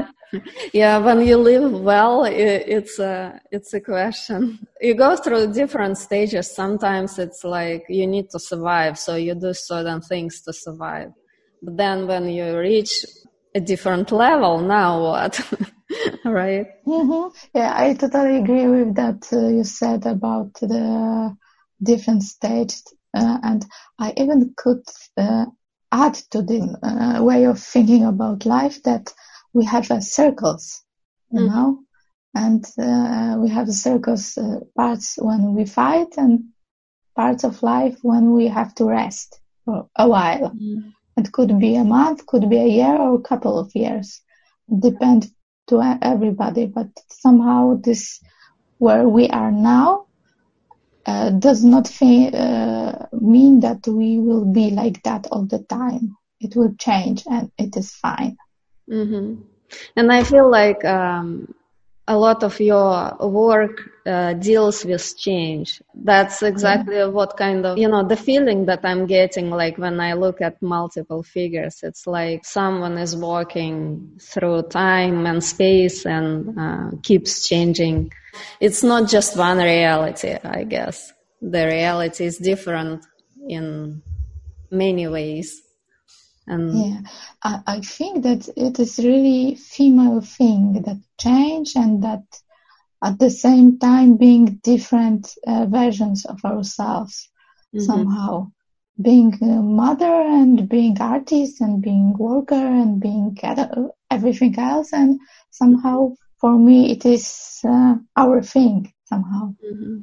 [0.74, 4.66] yeah, when you live well, it, it's a it's a question.
[4.80, 6.56] You go through different stages.
[6.56, 11.12] Sometimes it's like you need to survive, so you do certain things to survive.
[11.62, 13.06] But then when you reach
[13.56, 15.42] a different level now what?
[16.24, 16.68] Right?
[16.88, 17.36] Mm-hmm.
[17.54, 21.36] yeah i totally agree with that uh, you said about the
[21.84, 22.84] different stages
[23.14, 23.66] uh, and
[24.00, 24.84] i even could
[25.18, 25.46] uh,
[25.92, 29.14] add to the uh, way of thinking about life that
[29.54, 30.82] we have uh, circles
[31.32, 31.56] you mm-hmm.
[31.56, 31.80] know?
[32.34, 34.38] And uh, we have circles
[34.76, 36.46] parts when we fight and
[37.16, 40.52] parts of life when we have to rest for a while.
[40.52, 40.90] Mm-hmm
[41.22, 44.22] it could be a month, could be a year or a couple of years.
[44.88, 45.28] Depend
[45.68, 48.20] to everybody, but somehow this
[48.80, 50.08] where we are now
[51.06, 56.16] uh, does not fa- uh, mean that we will be like that all the time.
[56.40, 58.38] It will change and it is fine.
[58.90, 59.42] Mm-hmm.
[59.96, 61.54] And I feel like um,
[62.12, 65.82] a lot of your work uh, deals with change.
[65.96, 67.06] That's exactly yeah.
[67.06, 70.62] what kind of, you know, the feeling that I'm getting like when I look at
[70.62, 71.80] multiple figures.
[71.84, 78.12] It's like someone is walking through time and space and uh, keeps changing.
[78.60, 81.14] It's not just one reality, I guess.
[81.42, 83.06] The reality is different
[83.48, 84.02] in
[84.70, 85.62] many ways.
[86.48, 87.02] And yeah,
[87.44, 92.24] I, I think that it is really female thing that change and that
[93.04, 97.30] at the same time being different uh, versions of ourselves
[97.74, 97.86] mm-hmm.
[97.86, 98.52] somehow
[99.02, 103.38] being a mother and being artist and being worker and being
[104.12, 110.02] everything else and somehow for me it is uh, our thing somehow mm-hmm.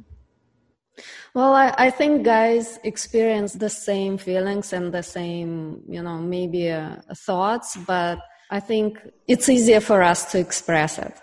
[1.33, 6.71] Well, I, I, think guys experience the same feelings and the same, you know, maybe
[6.71, 11.13] uh, thoughts, but I think it's easier for us to express it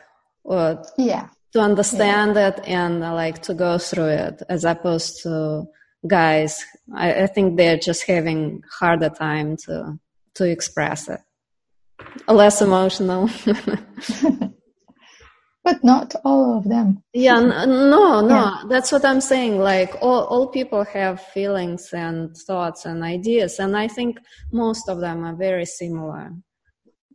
[0.45, 1.29] or yeah.
[1.53, 2.49] to understand yeah.
[2.49, 5.67] it and uh, like to go through it as opposed to
[6.07, 6.65] guys.
[6.95, 9.99] I, I think they're just having harder time to
[10.35, 11.21] to express it,
[12.29, 13.31] less emotional.
[15.67, 17.03] but not all of them.
[17.13, 18.63] Yeah, no, no, yeah.
[18.69, 19.59] that's what I'm saying.
[19.59, 24.21] Like all, all people have feelings and thoughts and ideas, and I think
[24.53, 26.31] most of them are very similar.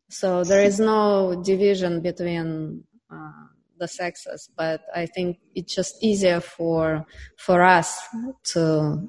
[0.10, 3.46] So there is no division between uh,
[3.80, 7.06] the sexes, but I think it's just easier for
[7.38, 8.06] for us
[8.52, 9.08] to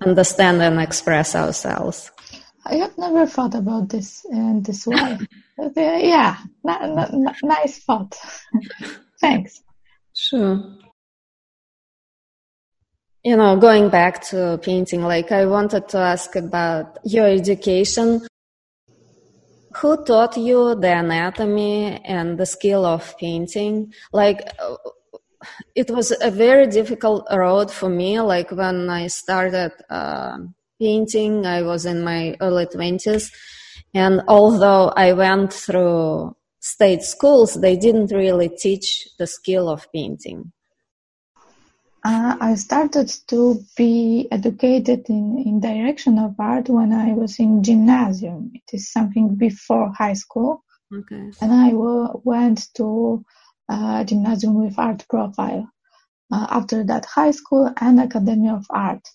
[0.00, 2.12] understand and express ourselves.
[2.64, 5.18] I have never thought about this in this way.
[5.58, 8.16] uh, yeah, nice thought.
[9.20, 9.62] Thanks.
[10.14, 10.78] Sure.
[13.24, 18.26] You know, going back to painting, like I wanted to ask about your education.
[19.76, 23.92] Who taught you the anatomy and the skill of painting?
[24.12, 24.76] Like, uh,
[25.74, 28.20] it was a very difficult road for me.
[28.20, 29.72] Like when I started.
[29.88, 30.38] Uh,
[30.82, 31.46] painting.
[31.46, 33.30] I was in my early 20s.
[33.94, 40.52] And although I went through state schools, they didn't really teach the skill of painting.
[42.04, 47.62] Uh, I started to be educated in, in direction of art when I was in
[47.62, 48.50] gymnasium.
[48.54, 50.64] It is something before high school.
[50.92, 51.30] Okay.
[51.40, 53.24] And I w- went to
[53.68, 55.70] uh, gymnasium with art profile.
[56.32, 59.06] Uh, after that, high school and Academy of Art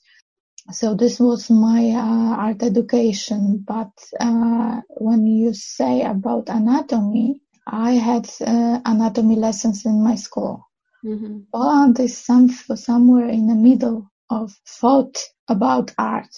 [0.72, 7.92] so this was my uh, art education but uh, when you say about anatomy i
[7.92, 10.64] had uh, anatomy lessons in my school.
[11.06, 11.40] Mm-hmm.
[11.54, 16.34] poland is some, somewhere in the middle of thought about art.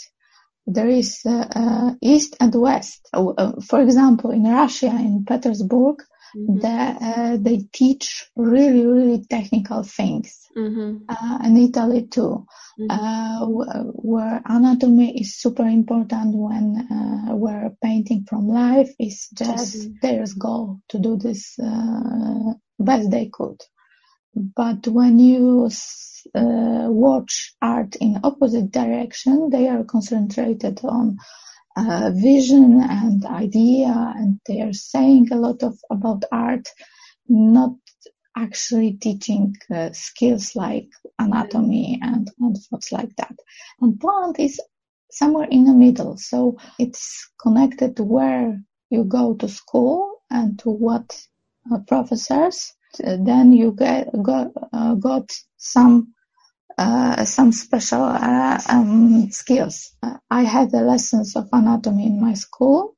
[0.68, 3.10] There is uh, uh, east and west.
[3.14, 6.04] Uh, for example in russia in petersburg
[6.36, 6.60] Mm-hmm.
[6.60, 10.48] That, uh, they teach really, really technical things.
[10.58, 11.06] Mm-hmm.
[11.08, 12.46] Uh, in Italy too,
[12.80, 12.90] mm-hmm.
[12.90, 19.88] uh, w- where anatomy is super important when uh, where painting from life is just
[20.02, 23.62] their goal to do this uh, best they could.
[24.36, 25.70] But when you
[26.36, 31.18] uh, watch art in opposite direction, they are concentrated on
[31.80, 36.68] uh, vision and idea, and they are saying a lot of about art,
[37.28, 37.76] not
[38.36, 43.36] actually teaching uh, skills like anatomy and, and thoughts like that.
[43.82, 44.60] And Poland is
[45.12, 50.70] somewhere in the middle, so it's connected to where you go to school and to
[50.70, 51.08] what
[51.72, 52.74] uh, professors.
[53.00, 56.14] Then you get got, uh, got some
[56.80, 59.92] uh, some special uh, um, skills.
[60.02, 62.96] Uh, I had the lessons of anatomy in my school.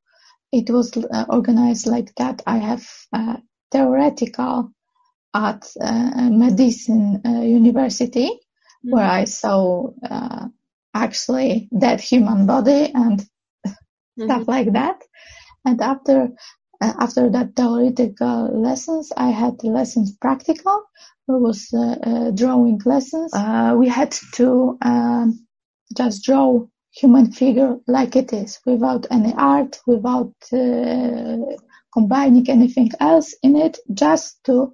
[0.51, 2.43] It was uh, organized like that.
[2.45, 3.37] I have uh,
[3.71, 4.71] theoretical
[5.33, 8.91] at medicine university mm-hmm.
[8.91, 9.89] where I saw
[10.93, 13.19] actually dead human body and
[13.67, 14.25] mm-hmm.
[14.25, 15.01] stuff like that.
[15.65, 16.29] And after
[16.81, 20.83] after that theoretical lessons, I had lessons practical
[21.27, 23.33] it was uh, uh, drawing lessons.
[23.33, 25.45] Uh, we had to um,
[25.95, 30.33] just draw human figure like it is, without any art, without
[31.93, 34.73] combining anything else in it, just to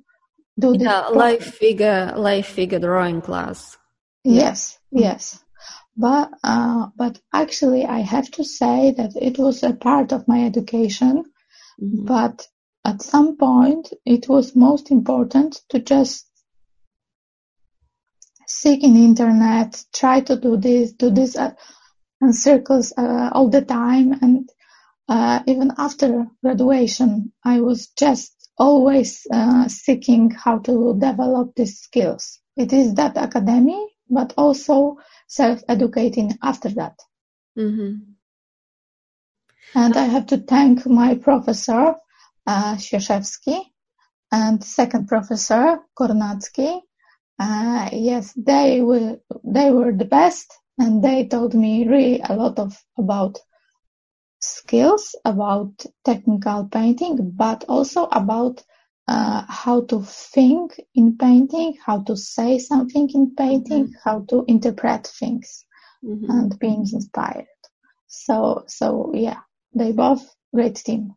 [0.59, 3.77] do the yeah, life figure, life figure drawing class.
[4.23, 5.43] Yes, yes.
[5.95, 10.45] But uh, but actually, I have to say that it was a part of my
[10.45, 11.25] education.
[11.81, 12.05] Mm-hmm.
[12.05, 12.47] But
[12.85, 16.25] at some point, it was most important to just
[18.47, 21.51] seek in internet, try to do this, do this, uh,
[22.21, 24.13] and circles uh, all the time.
[24.21, 24.49] And
[25.07, 32.39] uh, even after graduation, I was just always uh, seeking how to develop these skills.
[32.55, 34.97] It is that academy, but also
[35.27, 36.95] self-educating after that.
[37.57, 38.16] Mm-hmm.
[39.77, 41.93] And I have to thank my professor,
[42.47, 42.77] uh,
[44.31, 46.81] and second professor, Kornacki.
[47.37, 52.57] Uh, yes, they were, they were the best and they told me really a lot
[52.57, 53.37] of about
[54.41, 58.63] skills, about technical painting, but also about
[59.07, 64.09] uh, how to think in painting, how to say something in painting, mm-hmm.
[64.09, 65.65] how to interpret things
[66.03, 66.31] mm-hmm.
[66.31, 67.45] and being inspired.
[68.07, 69.41] So, so yeah,
[69.73, 71.15] they both great team.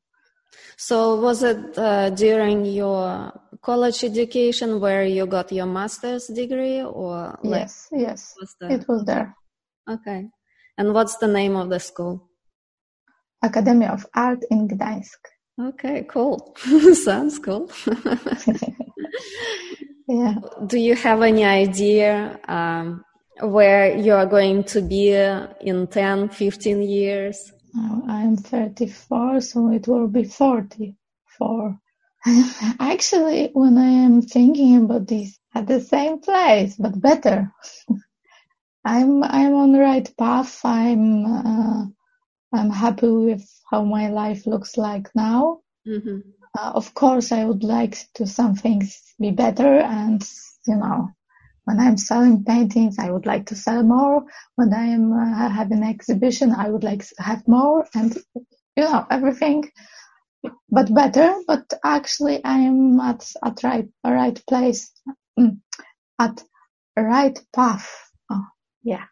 [0.76, 3.32] So was it uh, during your
[3.62, 7.38] college education where you got your master's degree or?
[7.42, 8.72] Like, yes, yes, was the...
[8.72, 9.34] it was there.
[9.88, 10.28] Okay.
[10.78, 12.28] And what's the name of the school?
[13.42, 15.18] Academy of Art in Gdańsk.
[15.60, 16.56] Okay, cool.
[16.94, 17.70] Sounds cool.
[20.08, 20.34] yeah.
[20.66, 23.04] Do you have any idea um,
[23.40, 27.52] where you are going to be in 10, 15 years?
[27.76, 31.78] Oh, I'm 34, so it will be 44.
[32.80, 37.52] Actually, when I am thinking about this, at the same place, but better.
[38.84, 40.60] I'm I'm on the right path.
[40.64, 41.84] I'm uh,
[42.52, 45.60] I'm happy with how my life looks like now.
[45.86, 46.20] Mm-hmm.
[46.58, 50.26] Uh, of course, I would like to some things be better, and
[50.66, 51.10] you know,
[51.70, 54.24] when I'm selling paintings, I would like to sell more.
[54.56, 58.16] When I'm uh, having an exhibition, I would like to have more, and
[58.76, 59.70] you know, everything,
[60.68, 61.32] but better.
[61.46, 64.90] But actually, I am at at right right place,
[65.38, 65.58] mm,
[66.18, 66.42] at
[66.96, 67.88] right path.
[68.30, 68.46] Oh,
[68.82, 69.04] yeah.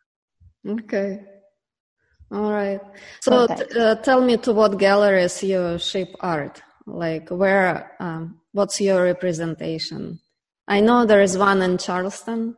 [0.69, 1.21] Okay.
[2.33, 2.81] All right.
[3.21, 6.61] So t- uh, tell me to what galleries you ship art.
[6.87, 10.21] Like where, um, what's your representation?
[10.69, 12.55] I know there is one in Charleston.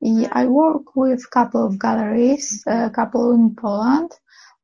[0.00, 4.10] Yeah, I work with a couple of galleries, a couple in Poland,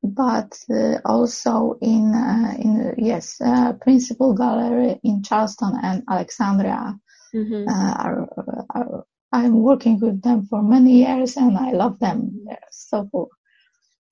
[0.03, 6.99] but uh, also in, uh, in yes, uh, Principle Gallery in Charleston and Alexandria.
[7.35, 7.69] Mm-hmm.
[7.69, 8.29] Uh, are,
[8.75, 12.43] are, I'm working with them for many years and I love them.
[12.47, 13.29] They're so cool.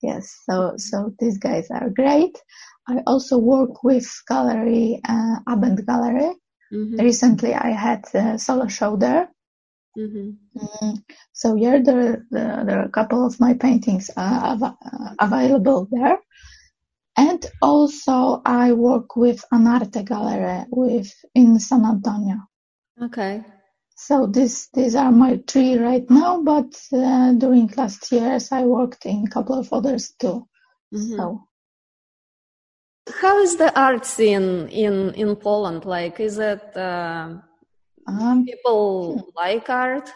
[0.01, 2.37] Yes, so so these guys are great.
[2.87, 6.31] I also work with gallery, uh, Abend Gallery.
[6.71, 6.97] Mm-hmm.
[7.03, 9.29] Recently, I had a solo show there.
[9.97, 10.59] Mm-hmm.
[10.59, 11.03] Mm,
[11.33, 15.87] so yeah, there, there, there, are a couple of my paintings uh, av- uh, available
[15.91, 16.19] there.
[17.17, 22.37] And also I work with Anarte Gallery with in San Antonio.
[23.01, 23.43] Okay.
[23.95, 29.05] So this, these are my three right now, but uh, during last years I worked
[29.05, 30.47] in a couple of others too.
[30.93, 31.17] Mm-hmm.
[31.17, 31.48] So.
[33.21, 35.85] How is the art scene in, in Poland?
[35.85, 37.35] Like, is it, uh,
[38.07, 40.09] um, people like art?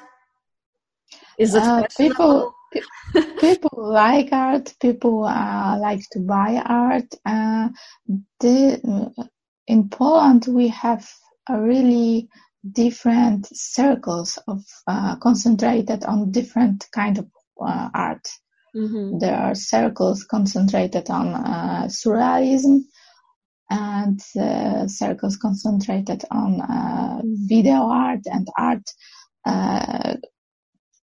[1.38, 2.54] Is it uh, people,
[3.40, 4.74] people like art.
[4.80, 7.14] People uh, like to buy art.
[7.26, 7.70] Uh,
[8.40, 9.12] the,
[9.68, 11.10] in Poland, we have
[11.50, 12.30] a really
[12.72, 17.28] different circles of uh, concentrated on different kind of
[17.62, 18.28] uh, art.
[18.76, 19.20] Mm-hmm.
[19.20, 22.82] There are circles concentrated on uh, surrealism
[23.70, 28.84] and uh, circles concentrated on uh, video art and art
[29.46, 30.16] uh,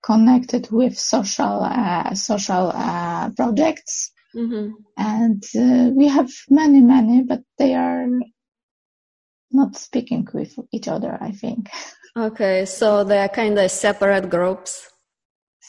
[0.04, 1.70] connected with social
[2.14, 2.72] social
[3.36, 4.12] projects.
[4.36, 4.72] Mm-hmm.
[4.98, 8.08] And we have many, many, but they are
[9.52, 11.70] not speaking with each other, I think.
[12.18, 14.90] Okay, so they are kind of separate groups.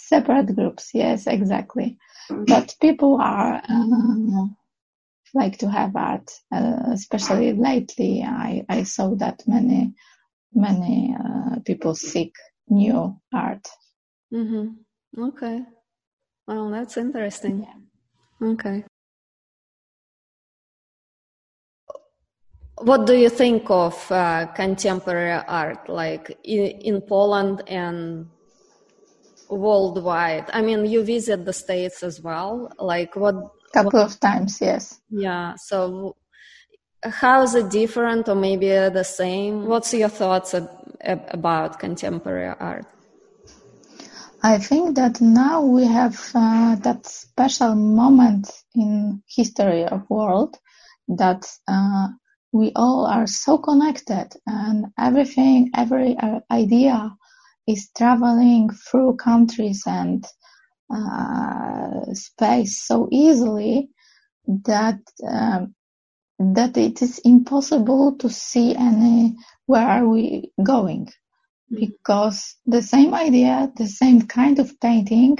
[0.06, 1.98] Separate groups, yes, exactly.
[2.30, 4.46] But people are uh,
[5.34, 8.22] like to have art, uh, especially lately.
[8.22, 9.94] I, I saw that many
[10.54, 12.32] many uh, people seek
[12.68, 13.66] new art.
[14.32, 15.22] Mm-hmm.
[15.22, 15.60] Okay.
[16.46, 17.66] Well, that's interesting.
[18.40, 18.48] Yeah.
[18.48, 18.84] Okay.
[22.82, 28.28] what do you think of uh, contemporary art like in, in, poland and
[29.50, 30.46] worldwide.
[30.52, 33.36] I mean you visit the states as well like what
[33.72, 35.00] couple what, of times yes.
[35.10, 36.16] Yeah so
[37.04, 39.66] how is it different or maybe the same?
[39.66, 40.70] What's your thoughts ab-
[41.28, 42.86] about contemporary art?
[44.42, 50.56] I think that now we have uh, that special moment in history of world
[51.08, 52.08] that uh,
[52.52, 57.16] we all are so connected and everything, every uh, idea
[57.68, 60.24] is traveling through countries and
[60.92, 63.90] uh, space so easily
[64.46, 65.74] that um,
[66.38, 71.80] that it is impossible to see any where are we going mm-hmm.
[71.80, 75.36] because the same idea the same kind of painting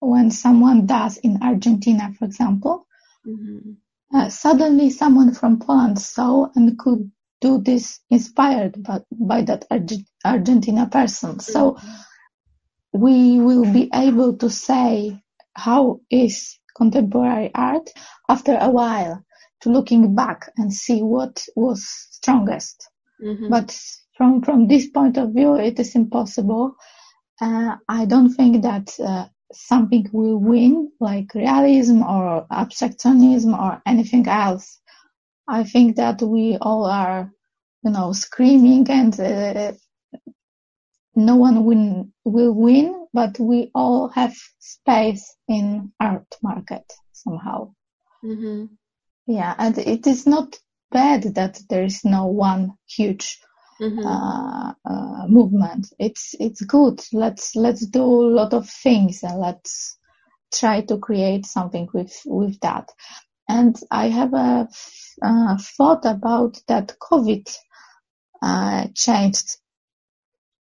[0.00, 2.86] when someone does in argentina for example
[3.26, 3.72] mm-hmm.
[4.16, 7.10] uh, suddenly someone from poland saw and could
[7.46, 11.52] do this inspired by, by that Arge- argentina person mm-hmm.
[11.52, 11.76] so
[12.92, 15.20] we will be able to say
[15.54, 17.90] how is contemporary art
[18.28, 19.24] after a while
[19.60, 22.88] to looking back and see what was strongest.
[23.22, 23.48] Mm-hmm.
[23.48, 23.78] But
[24.16, 26.76] from from this point of view, it is impossible.
[27.40, 34.26] Uh, I don't think that uh, something will win, like realism or abstractionism or anything
[34.28, 34.80] else.
[35.48, 37.30] I think that we all are,
[37.86, 39.72] you know, screaming and uh,
[41.14, 46.82] no one win, will win, but we all have space in art market
[47.12, 47.72] somehow.
[48.24, 48.64] Mm-hmm.
[49.28, 50.58] Yeah, and it is not
[50.90, 53.38] bad that there is no one huge
[53.80, 54.04] mm-hmm.
[54.04, 55.86] uh, uh, movement.
[56.00, 57.00] It's it's good.
[57.12, 59.96] Let's let's do a lot of things and let's
[60.52, 62.90] try to create something with with that.
[63.48, 64.68] And I have a
[65.76, 67.56] thought about that COVID
[68.42, 69.56] uh, changed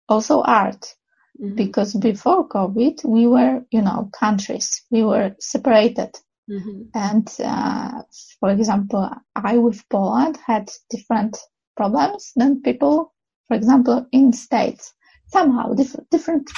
[0.08, 0.94] also art.
[1.40, 1.54] Mm-hmm.
[1.54, 4.82] Because before COVID, we were, you know, countries.
[4.90, 6.16] We were separated.
[6.50, 6.82] Mm-hmm.
[6.94, 8.02] And, uh,
[8.40, 11.36] for example, I with Poland had different
[11.76, 13.12] problems than people,
[13.48, 14.94] for example, in States.
[15.26, 16.50] Somehow diff- different,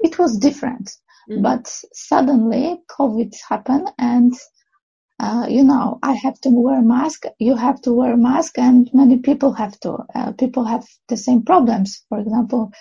[0.00, 0.92] it was different.
[1.28, 1.42] Mm-hmm.
[1.42, 4.32] But suddenly COVID happened and,
[5.18, 9.18] uh, you know, I have to wear mask, you have to wear mask and many
[9.18, 12.04] people have to, uh, people have the same problems.
[12.08, 12.72] For example,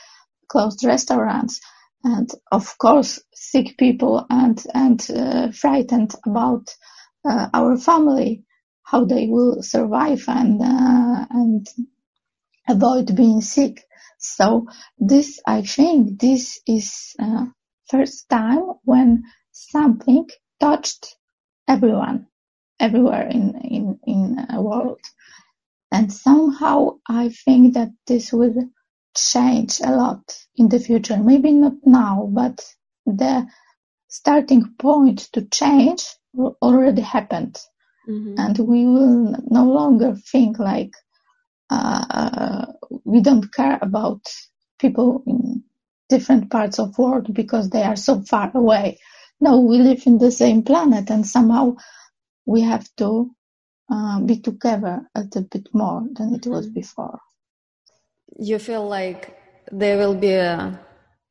[0.50, 1.60] closed restaurants
[2.04, 6.68] and of course sick people and and uh, frightened about
[7.28, 8.44] uh, our family
[8.84, 11.68] how they will survive and uh, and
[12.70, 13.84] avoid being sick
[14.20, 14.68] so
[15.00, 17.46] this i think this is uh,
[17.90, 20.28] first time when something
[20.60, 21.16] touched
[21.68, 22.28] everyone
[22.80, 25.00] everywhere in in in the world
[25.92, 28.70] and somehow i think that this will
[29.16, 31.18] change a lot in the future.
[31.18, 32.64] Maybe not now, but
[33.06, 33.48] the
[34.08, 36.06] starting point to change
[36.38, 37.58] already happened.
[38.08, 38.36] Mm-hmm.
[38.38, 40.92] And we will no longer think like
[41.70, 42.66] uh,
[43.04, 44.22] we don't care about
[44.80, 45.64] people in
[46.10, 49.00] different parts of world because they are so far away.
[49.42, 51.76] No, we live in the same planet and somehow
[52.46, 53.32] we have to
[53.92, 56.76] uh, be together a little bit more than it was mm-hmm.
[56.76, 57.20] before
[58.38, 59.38] you feel like
[59.72, 60.80] there will be a,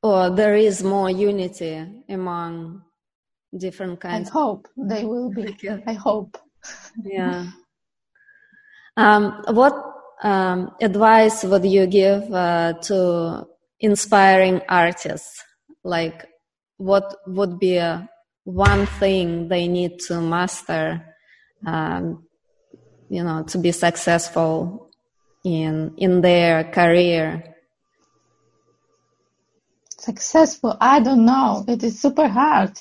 [0.02, 2.82] or there is more unity among
[3.56, 4.28] different kinds.
[4.30, 5.56] I hope they will be.
[5.86, 6.36] I hope.
[7.04, 7.46] yeah.
[8.96, 9.74] Um, what
[10.22, 13.46] um, advice would you give uh, to
[13.80, 15.42] inspiring artists?
[15.82, 16.26] Like,
[16.76, 18.08] what would be a,
[18.44, 21.04] one thing they need to master,
[21.66, 22.26] um,
[23.08, 24.90] you know, to be successful
[25.44, 27.54] in in their career?
[29.98, 30.76] Successful?
[30.80, 31.64] I don't know.
[31.66, 32.78] It is super hard.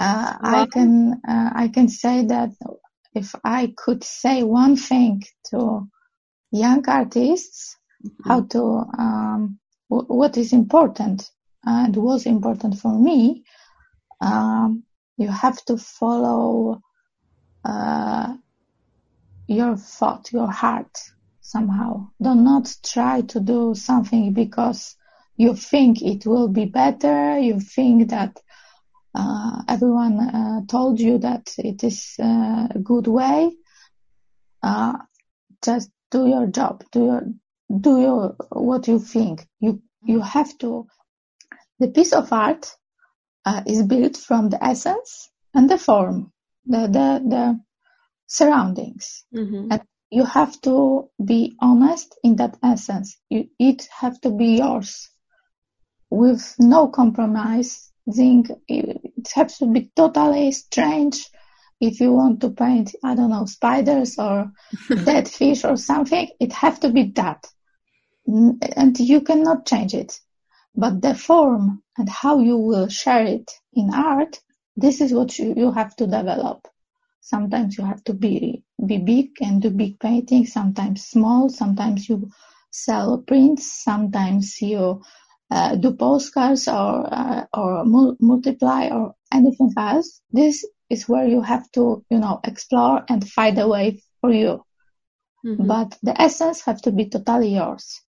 [0.00, 2.48] Uh, i can uh, i can say that
[3.14, 5.86] if i could say one thing to
[6.52, 8.28] young artists mm-hmm.
[8.30, 8.62] how to
[8.98, 9.58] um,
[9.90, 11.30] w- what is important
[11.64, 13.44] and was important for me
[14.20, 14.84] um,
[15.16, 16.80] you have to follow
[17.64, 18.34] uh,
[19.46, 20.96] your thought your heart
[21.40, 22.08] somehow.
[22.22, 24.96] Do not try to do something because
[25.36, 27.38] you think it will be better.
[27.38, 28.38] You think that
[29.14, 33.50] uh, everyone uh, told you that it is uh, a good way.
[34.62, 34.98] Uh,
[35.64, 36.84] just do your job.
[36.92, 37.22] Do your
[37.80, 39.46] do your what you think.
[39.58, 40.86] You you have to.
[41.80, 42.76] The piece of art
[43.46, 46.30] uh, is built from the essence and the form,
[46.66, 47.60] the the the
[48.26, 49.72] surroundings, mm-hmm.
[49.72, 53.16] and you have to be honest in that essence.
[53.30, 55.08] You, it have to be yours
[56.10, 58.46] with no compromising.
[58.68, 61.26] It has to be totally strange.
[61.80, 64.52] If you want to paint, I don't know, spiders or
[65.04, 67.46] dead fish or something, it have to be that.
[68.26, 70.20] And you cannot change it.
[70.74, 74.40] But the form and how you will share it in art,
[74.76, 76.66] this is what you, you have to develop.
[77.20, 80.52] Sometimes you have to be be big and do big paintings.
[80.52, 81.48] Sometimes small.
[81.48, 82.30] Sometimes you
[82.70, 83.84] sell prints.
[83.84, 85.02] Sometimes you
[85.50, 90.20] uh, do postcards or uh, or mul- multiply or anything else.
[90.30, 94.64] This is where you have to, you know, explore and find a way for you.
[95.44, 95.66] Mm-hmm.
[95.66, 98.00] But the essence have to be totally yours.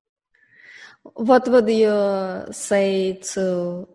[1.03, 3.88] What would you say to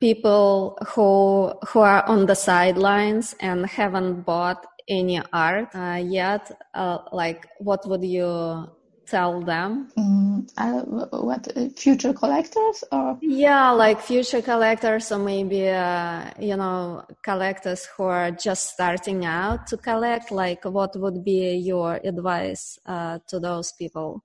[0.00, 6.50] people who who are on the sidelines and haven't bought any art uh, yet?
[6.74, 8.68] Uh, like, what would you
[9.06, 9.90] tell them?
[9.98, 10.82] Mm, uh,
[11.20, 13.18] what future collectors or?
[13.20, 19.66] Yeah, like future collectors, or maybe uh, you know collectors who are just starting out
[19.68, 20.30] to collect.
[20.30, 24.22] Like, what would be your advice uh, to those people?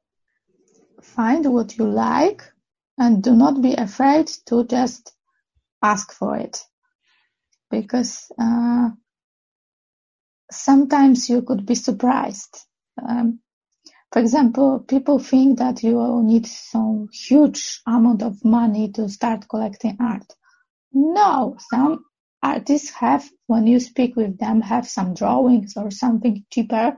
[1.03, 2.43] Find what you like,
[2.97, 5.13] and do not be afraid to just
[5.81, 6.59] ask for it,
[7.69, 8.89] because uh,
[10.51, 12.57] sometimes you could be surprised.
[13.07, 13.39] Um,
[14.11, 19.97] for example, people think that you need some huge amount of money to start collecting
[19.99, 20.25] art.
[20.93, 22.05] No, some
[22.41, 26.95] artists have, when you speak with them, have some drawings or something cheaper,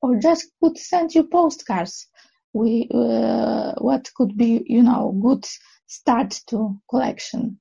[0.00, 2.08] or just could send you postcards.
[2.52, 5.46] We, uh, what could be, you know, good
[5.86, 7.58] start to collection.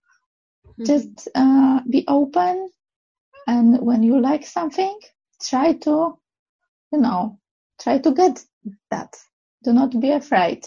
[0.68, 0.84] Mm-hmm.
[0.86, 2.70] Just uh, be open,
[3.48, 4.98] and when you like something,
[5.42, 6.18] try to,
[6.92, 7.40] you know,
[7.82, 8.44] try to get
[8.90, 9.16] that.
[9.64, 10.66] Do not be afraid.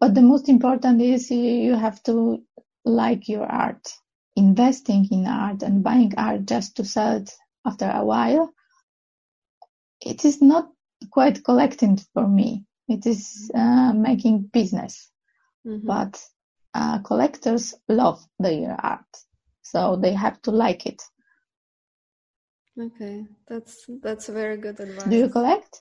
[0.00, 2.42] But the most important is you have to
[2.84, 3.88] like your art.
[4.36, 7.32] Investing in art and buying art just to sell it
[7.64, 8.52] after a while,
[10.00, 10.68] it is not
[11.10, 12.64] quite collecting for me.
[12.88, 15.10] It is uh, making business.
[15.66, 15.86] Mm-hmm.
[15.86, 16.22] But
[16.74, 19.06] uh, collectors love their art,
[19.62, 21.02] so they have to like it.
[22.78, 25.08] Okay, that's that's very good advice.
[25.08, 25.80] Do you collect?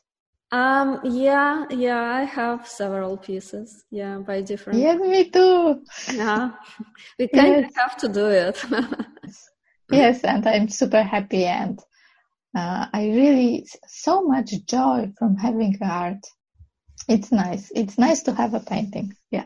[0.51, 3.83] Um, yeah, yeah, I have several pieces.
[3.91, 4.79] Yeah, by different.
[4.79, 5.81] Yeah, me too.
[6.13, 6.51] Yeah,
[7.19, 7.69] we kind yes.
[7.69, 8.63] of have to do it.
[9.91, 11.79] yes, and I'm super happy, and
[12.55, 16.25] uh, I really so much joy from having art.
[17.07, 17.71] It's nice.
[17.75, 19.13] It's nice to have a painting.
[19.31, 19.45] Yeah.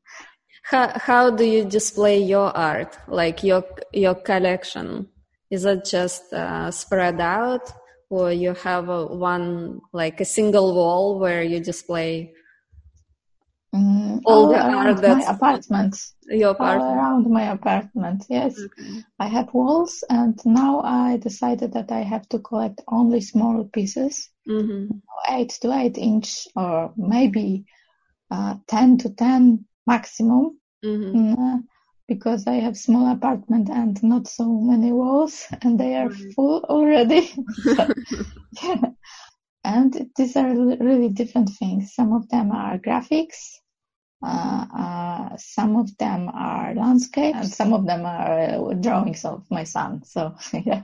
[0.64, 2.96] how how do you display your art?
[3.08, 5.08] Like your your collection?
[5.50, 7.72] Is it just uh, spread out?
[8.12, 12.30] or you have a one like a single wall where you display
[13.74, 15.96] mm, all, all the around my apartment
[16.28, 19.02] your apartment all around my apartment yes okay.
[19.18, 24.30] i have walls and now i decided that i have to collect only small pieces
[24.48, 24.86] mm-hmm.
[25.28, 27.64] 8 to 8 inch or maybe
[28.30, 31.16] uh, 10 to 10 maximum mm-hmm.
[31.16, 31.62] mm, uh,
[32.08, 36.30] because I have small apartment and not so many walls and they are mm-hmm.
[36.30, 37.26] full already.
[37.62, 37.88] so,
[38.62, 38.84] yeah.
[39.64, 41.94] And these are really different things.
[41.94, 43.58] Some of them are graphics,
[44.24, 49.44] uh, uh, some of them are landscapes, and some of them are uh, drawings of
[49.50, 50.02] my son.
[50.04, 50.82] So, yeah.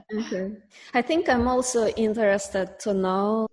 [0.93, 3.47] I think I'm also interested to know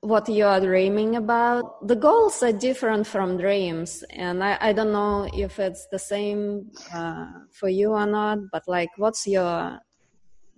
[0.00, 1.86] what you are dreaming about.
[1.86, 6.72] The goals are different from dreams, and I, I don't know if it's the same
[6.92, 9.78] uh, for you or not, but like, what's your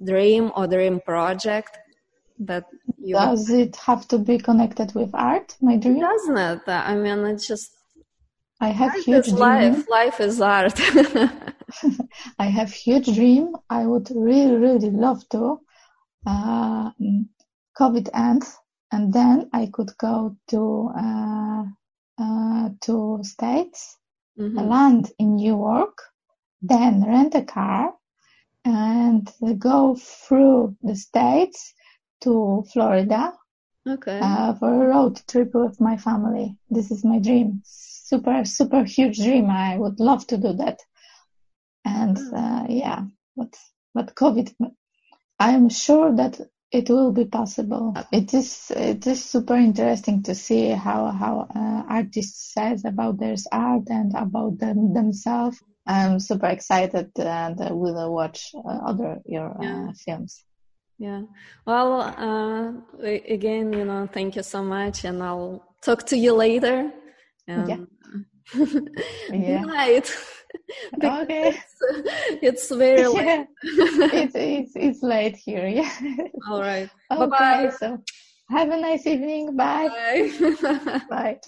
[0.03, 1.77] dream or dream project
[2.41, 2.65] that
[2.99, 6.01] you Does it have to be connected with art, my dream?
[6.01, 6.63] Doesn't it?
[6.67, 7.71] I mean, it's just.
[8.61, 9.39] I have huge dream.
[9.39, 9.89] life.
[9.89, 10.79] Life is art.
[12.39, 13.57] I have huge dream.
[13.71, 15.61] I would really, really love to.
[16.27, 16.91] Uh,
[17.79, 18.59] COVID ends
[18.93, 21.65] and then I could go to uh,
[22.19, 23.99] uh, to States,
[24.39, 24.59] mm-hmm.
[24.59, 25.97] land in New York,
[26.61, 27.95] then rent a car
[28.65, 31.73] and go through the States
[32.21, 33.33] to Florida
[33.89, 34.21] okay.
[34.23, 36.57] uh, for a road trip with my family.
[36.69, 37.63] This is my dream.
[37.65, 39.51] Super, super huge dream.
[39.51, 40.81] I would love to do that.
[41.85, 42.33] And mm.
[42.35, 43.05] uh, yeah,
[43.37, 43.57] but
[43.95, 44.53] but COVID,
[45.39, 46.41] I am sure that
[46.71, 47.95] it will be possible.
[48.13, 53.37] It is it is super interesting to see how how uh, artists says about their
[53.51, 55.63] art and about them themselves.
[55.87, 59.93] I'm super excited and uh, will watch uh, other your uh, yeah.
[60.05, 60.45] films.
[61.01, 61.23] Yeah.
[61.65, 62.73] Well, uh,
[63.03, 66.93] again, you know, thank you so much, and I'll talk to you later.
[67.49, 67.89] Um,
[68.55, 68.71] yeah.
[69.33, 69.61] yeah.
[69.63, 70.15] Night.
[71.03, 71.57] okay.
[71.57, 73.17] It's, it's very late.
[73.25, 73.45] Yeah.
[74.13, 75.67] it's, it's, it's late here.
[75.67, 75.91] Yeah.
[76.51, 76.91] All right.
[77.11, 77.29] Okay.
[77.31, 77.71] Bye-bye.
[77.79, 77.99] So
[78.51, 79.57] have a nice evening.
[79.57, 79.89] Bye.
[79.89, 81.01] Bye.
[81.09, 81.41] Bye.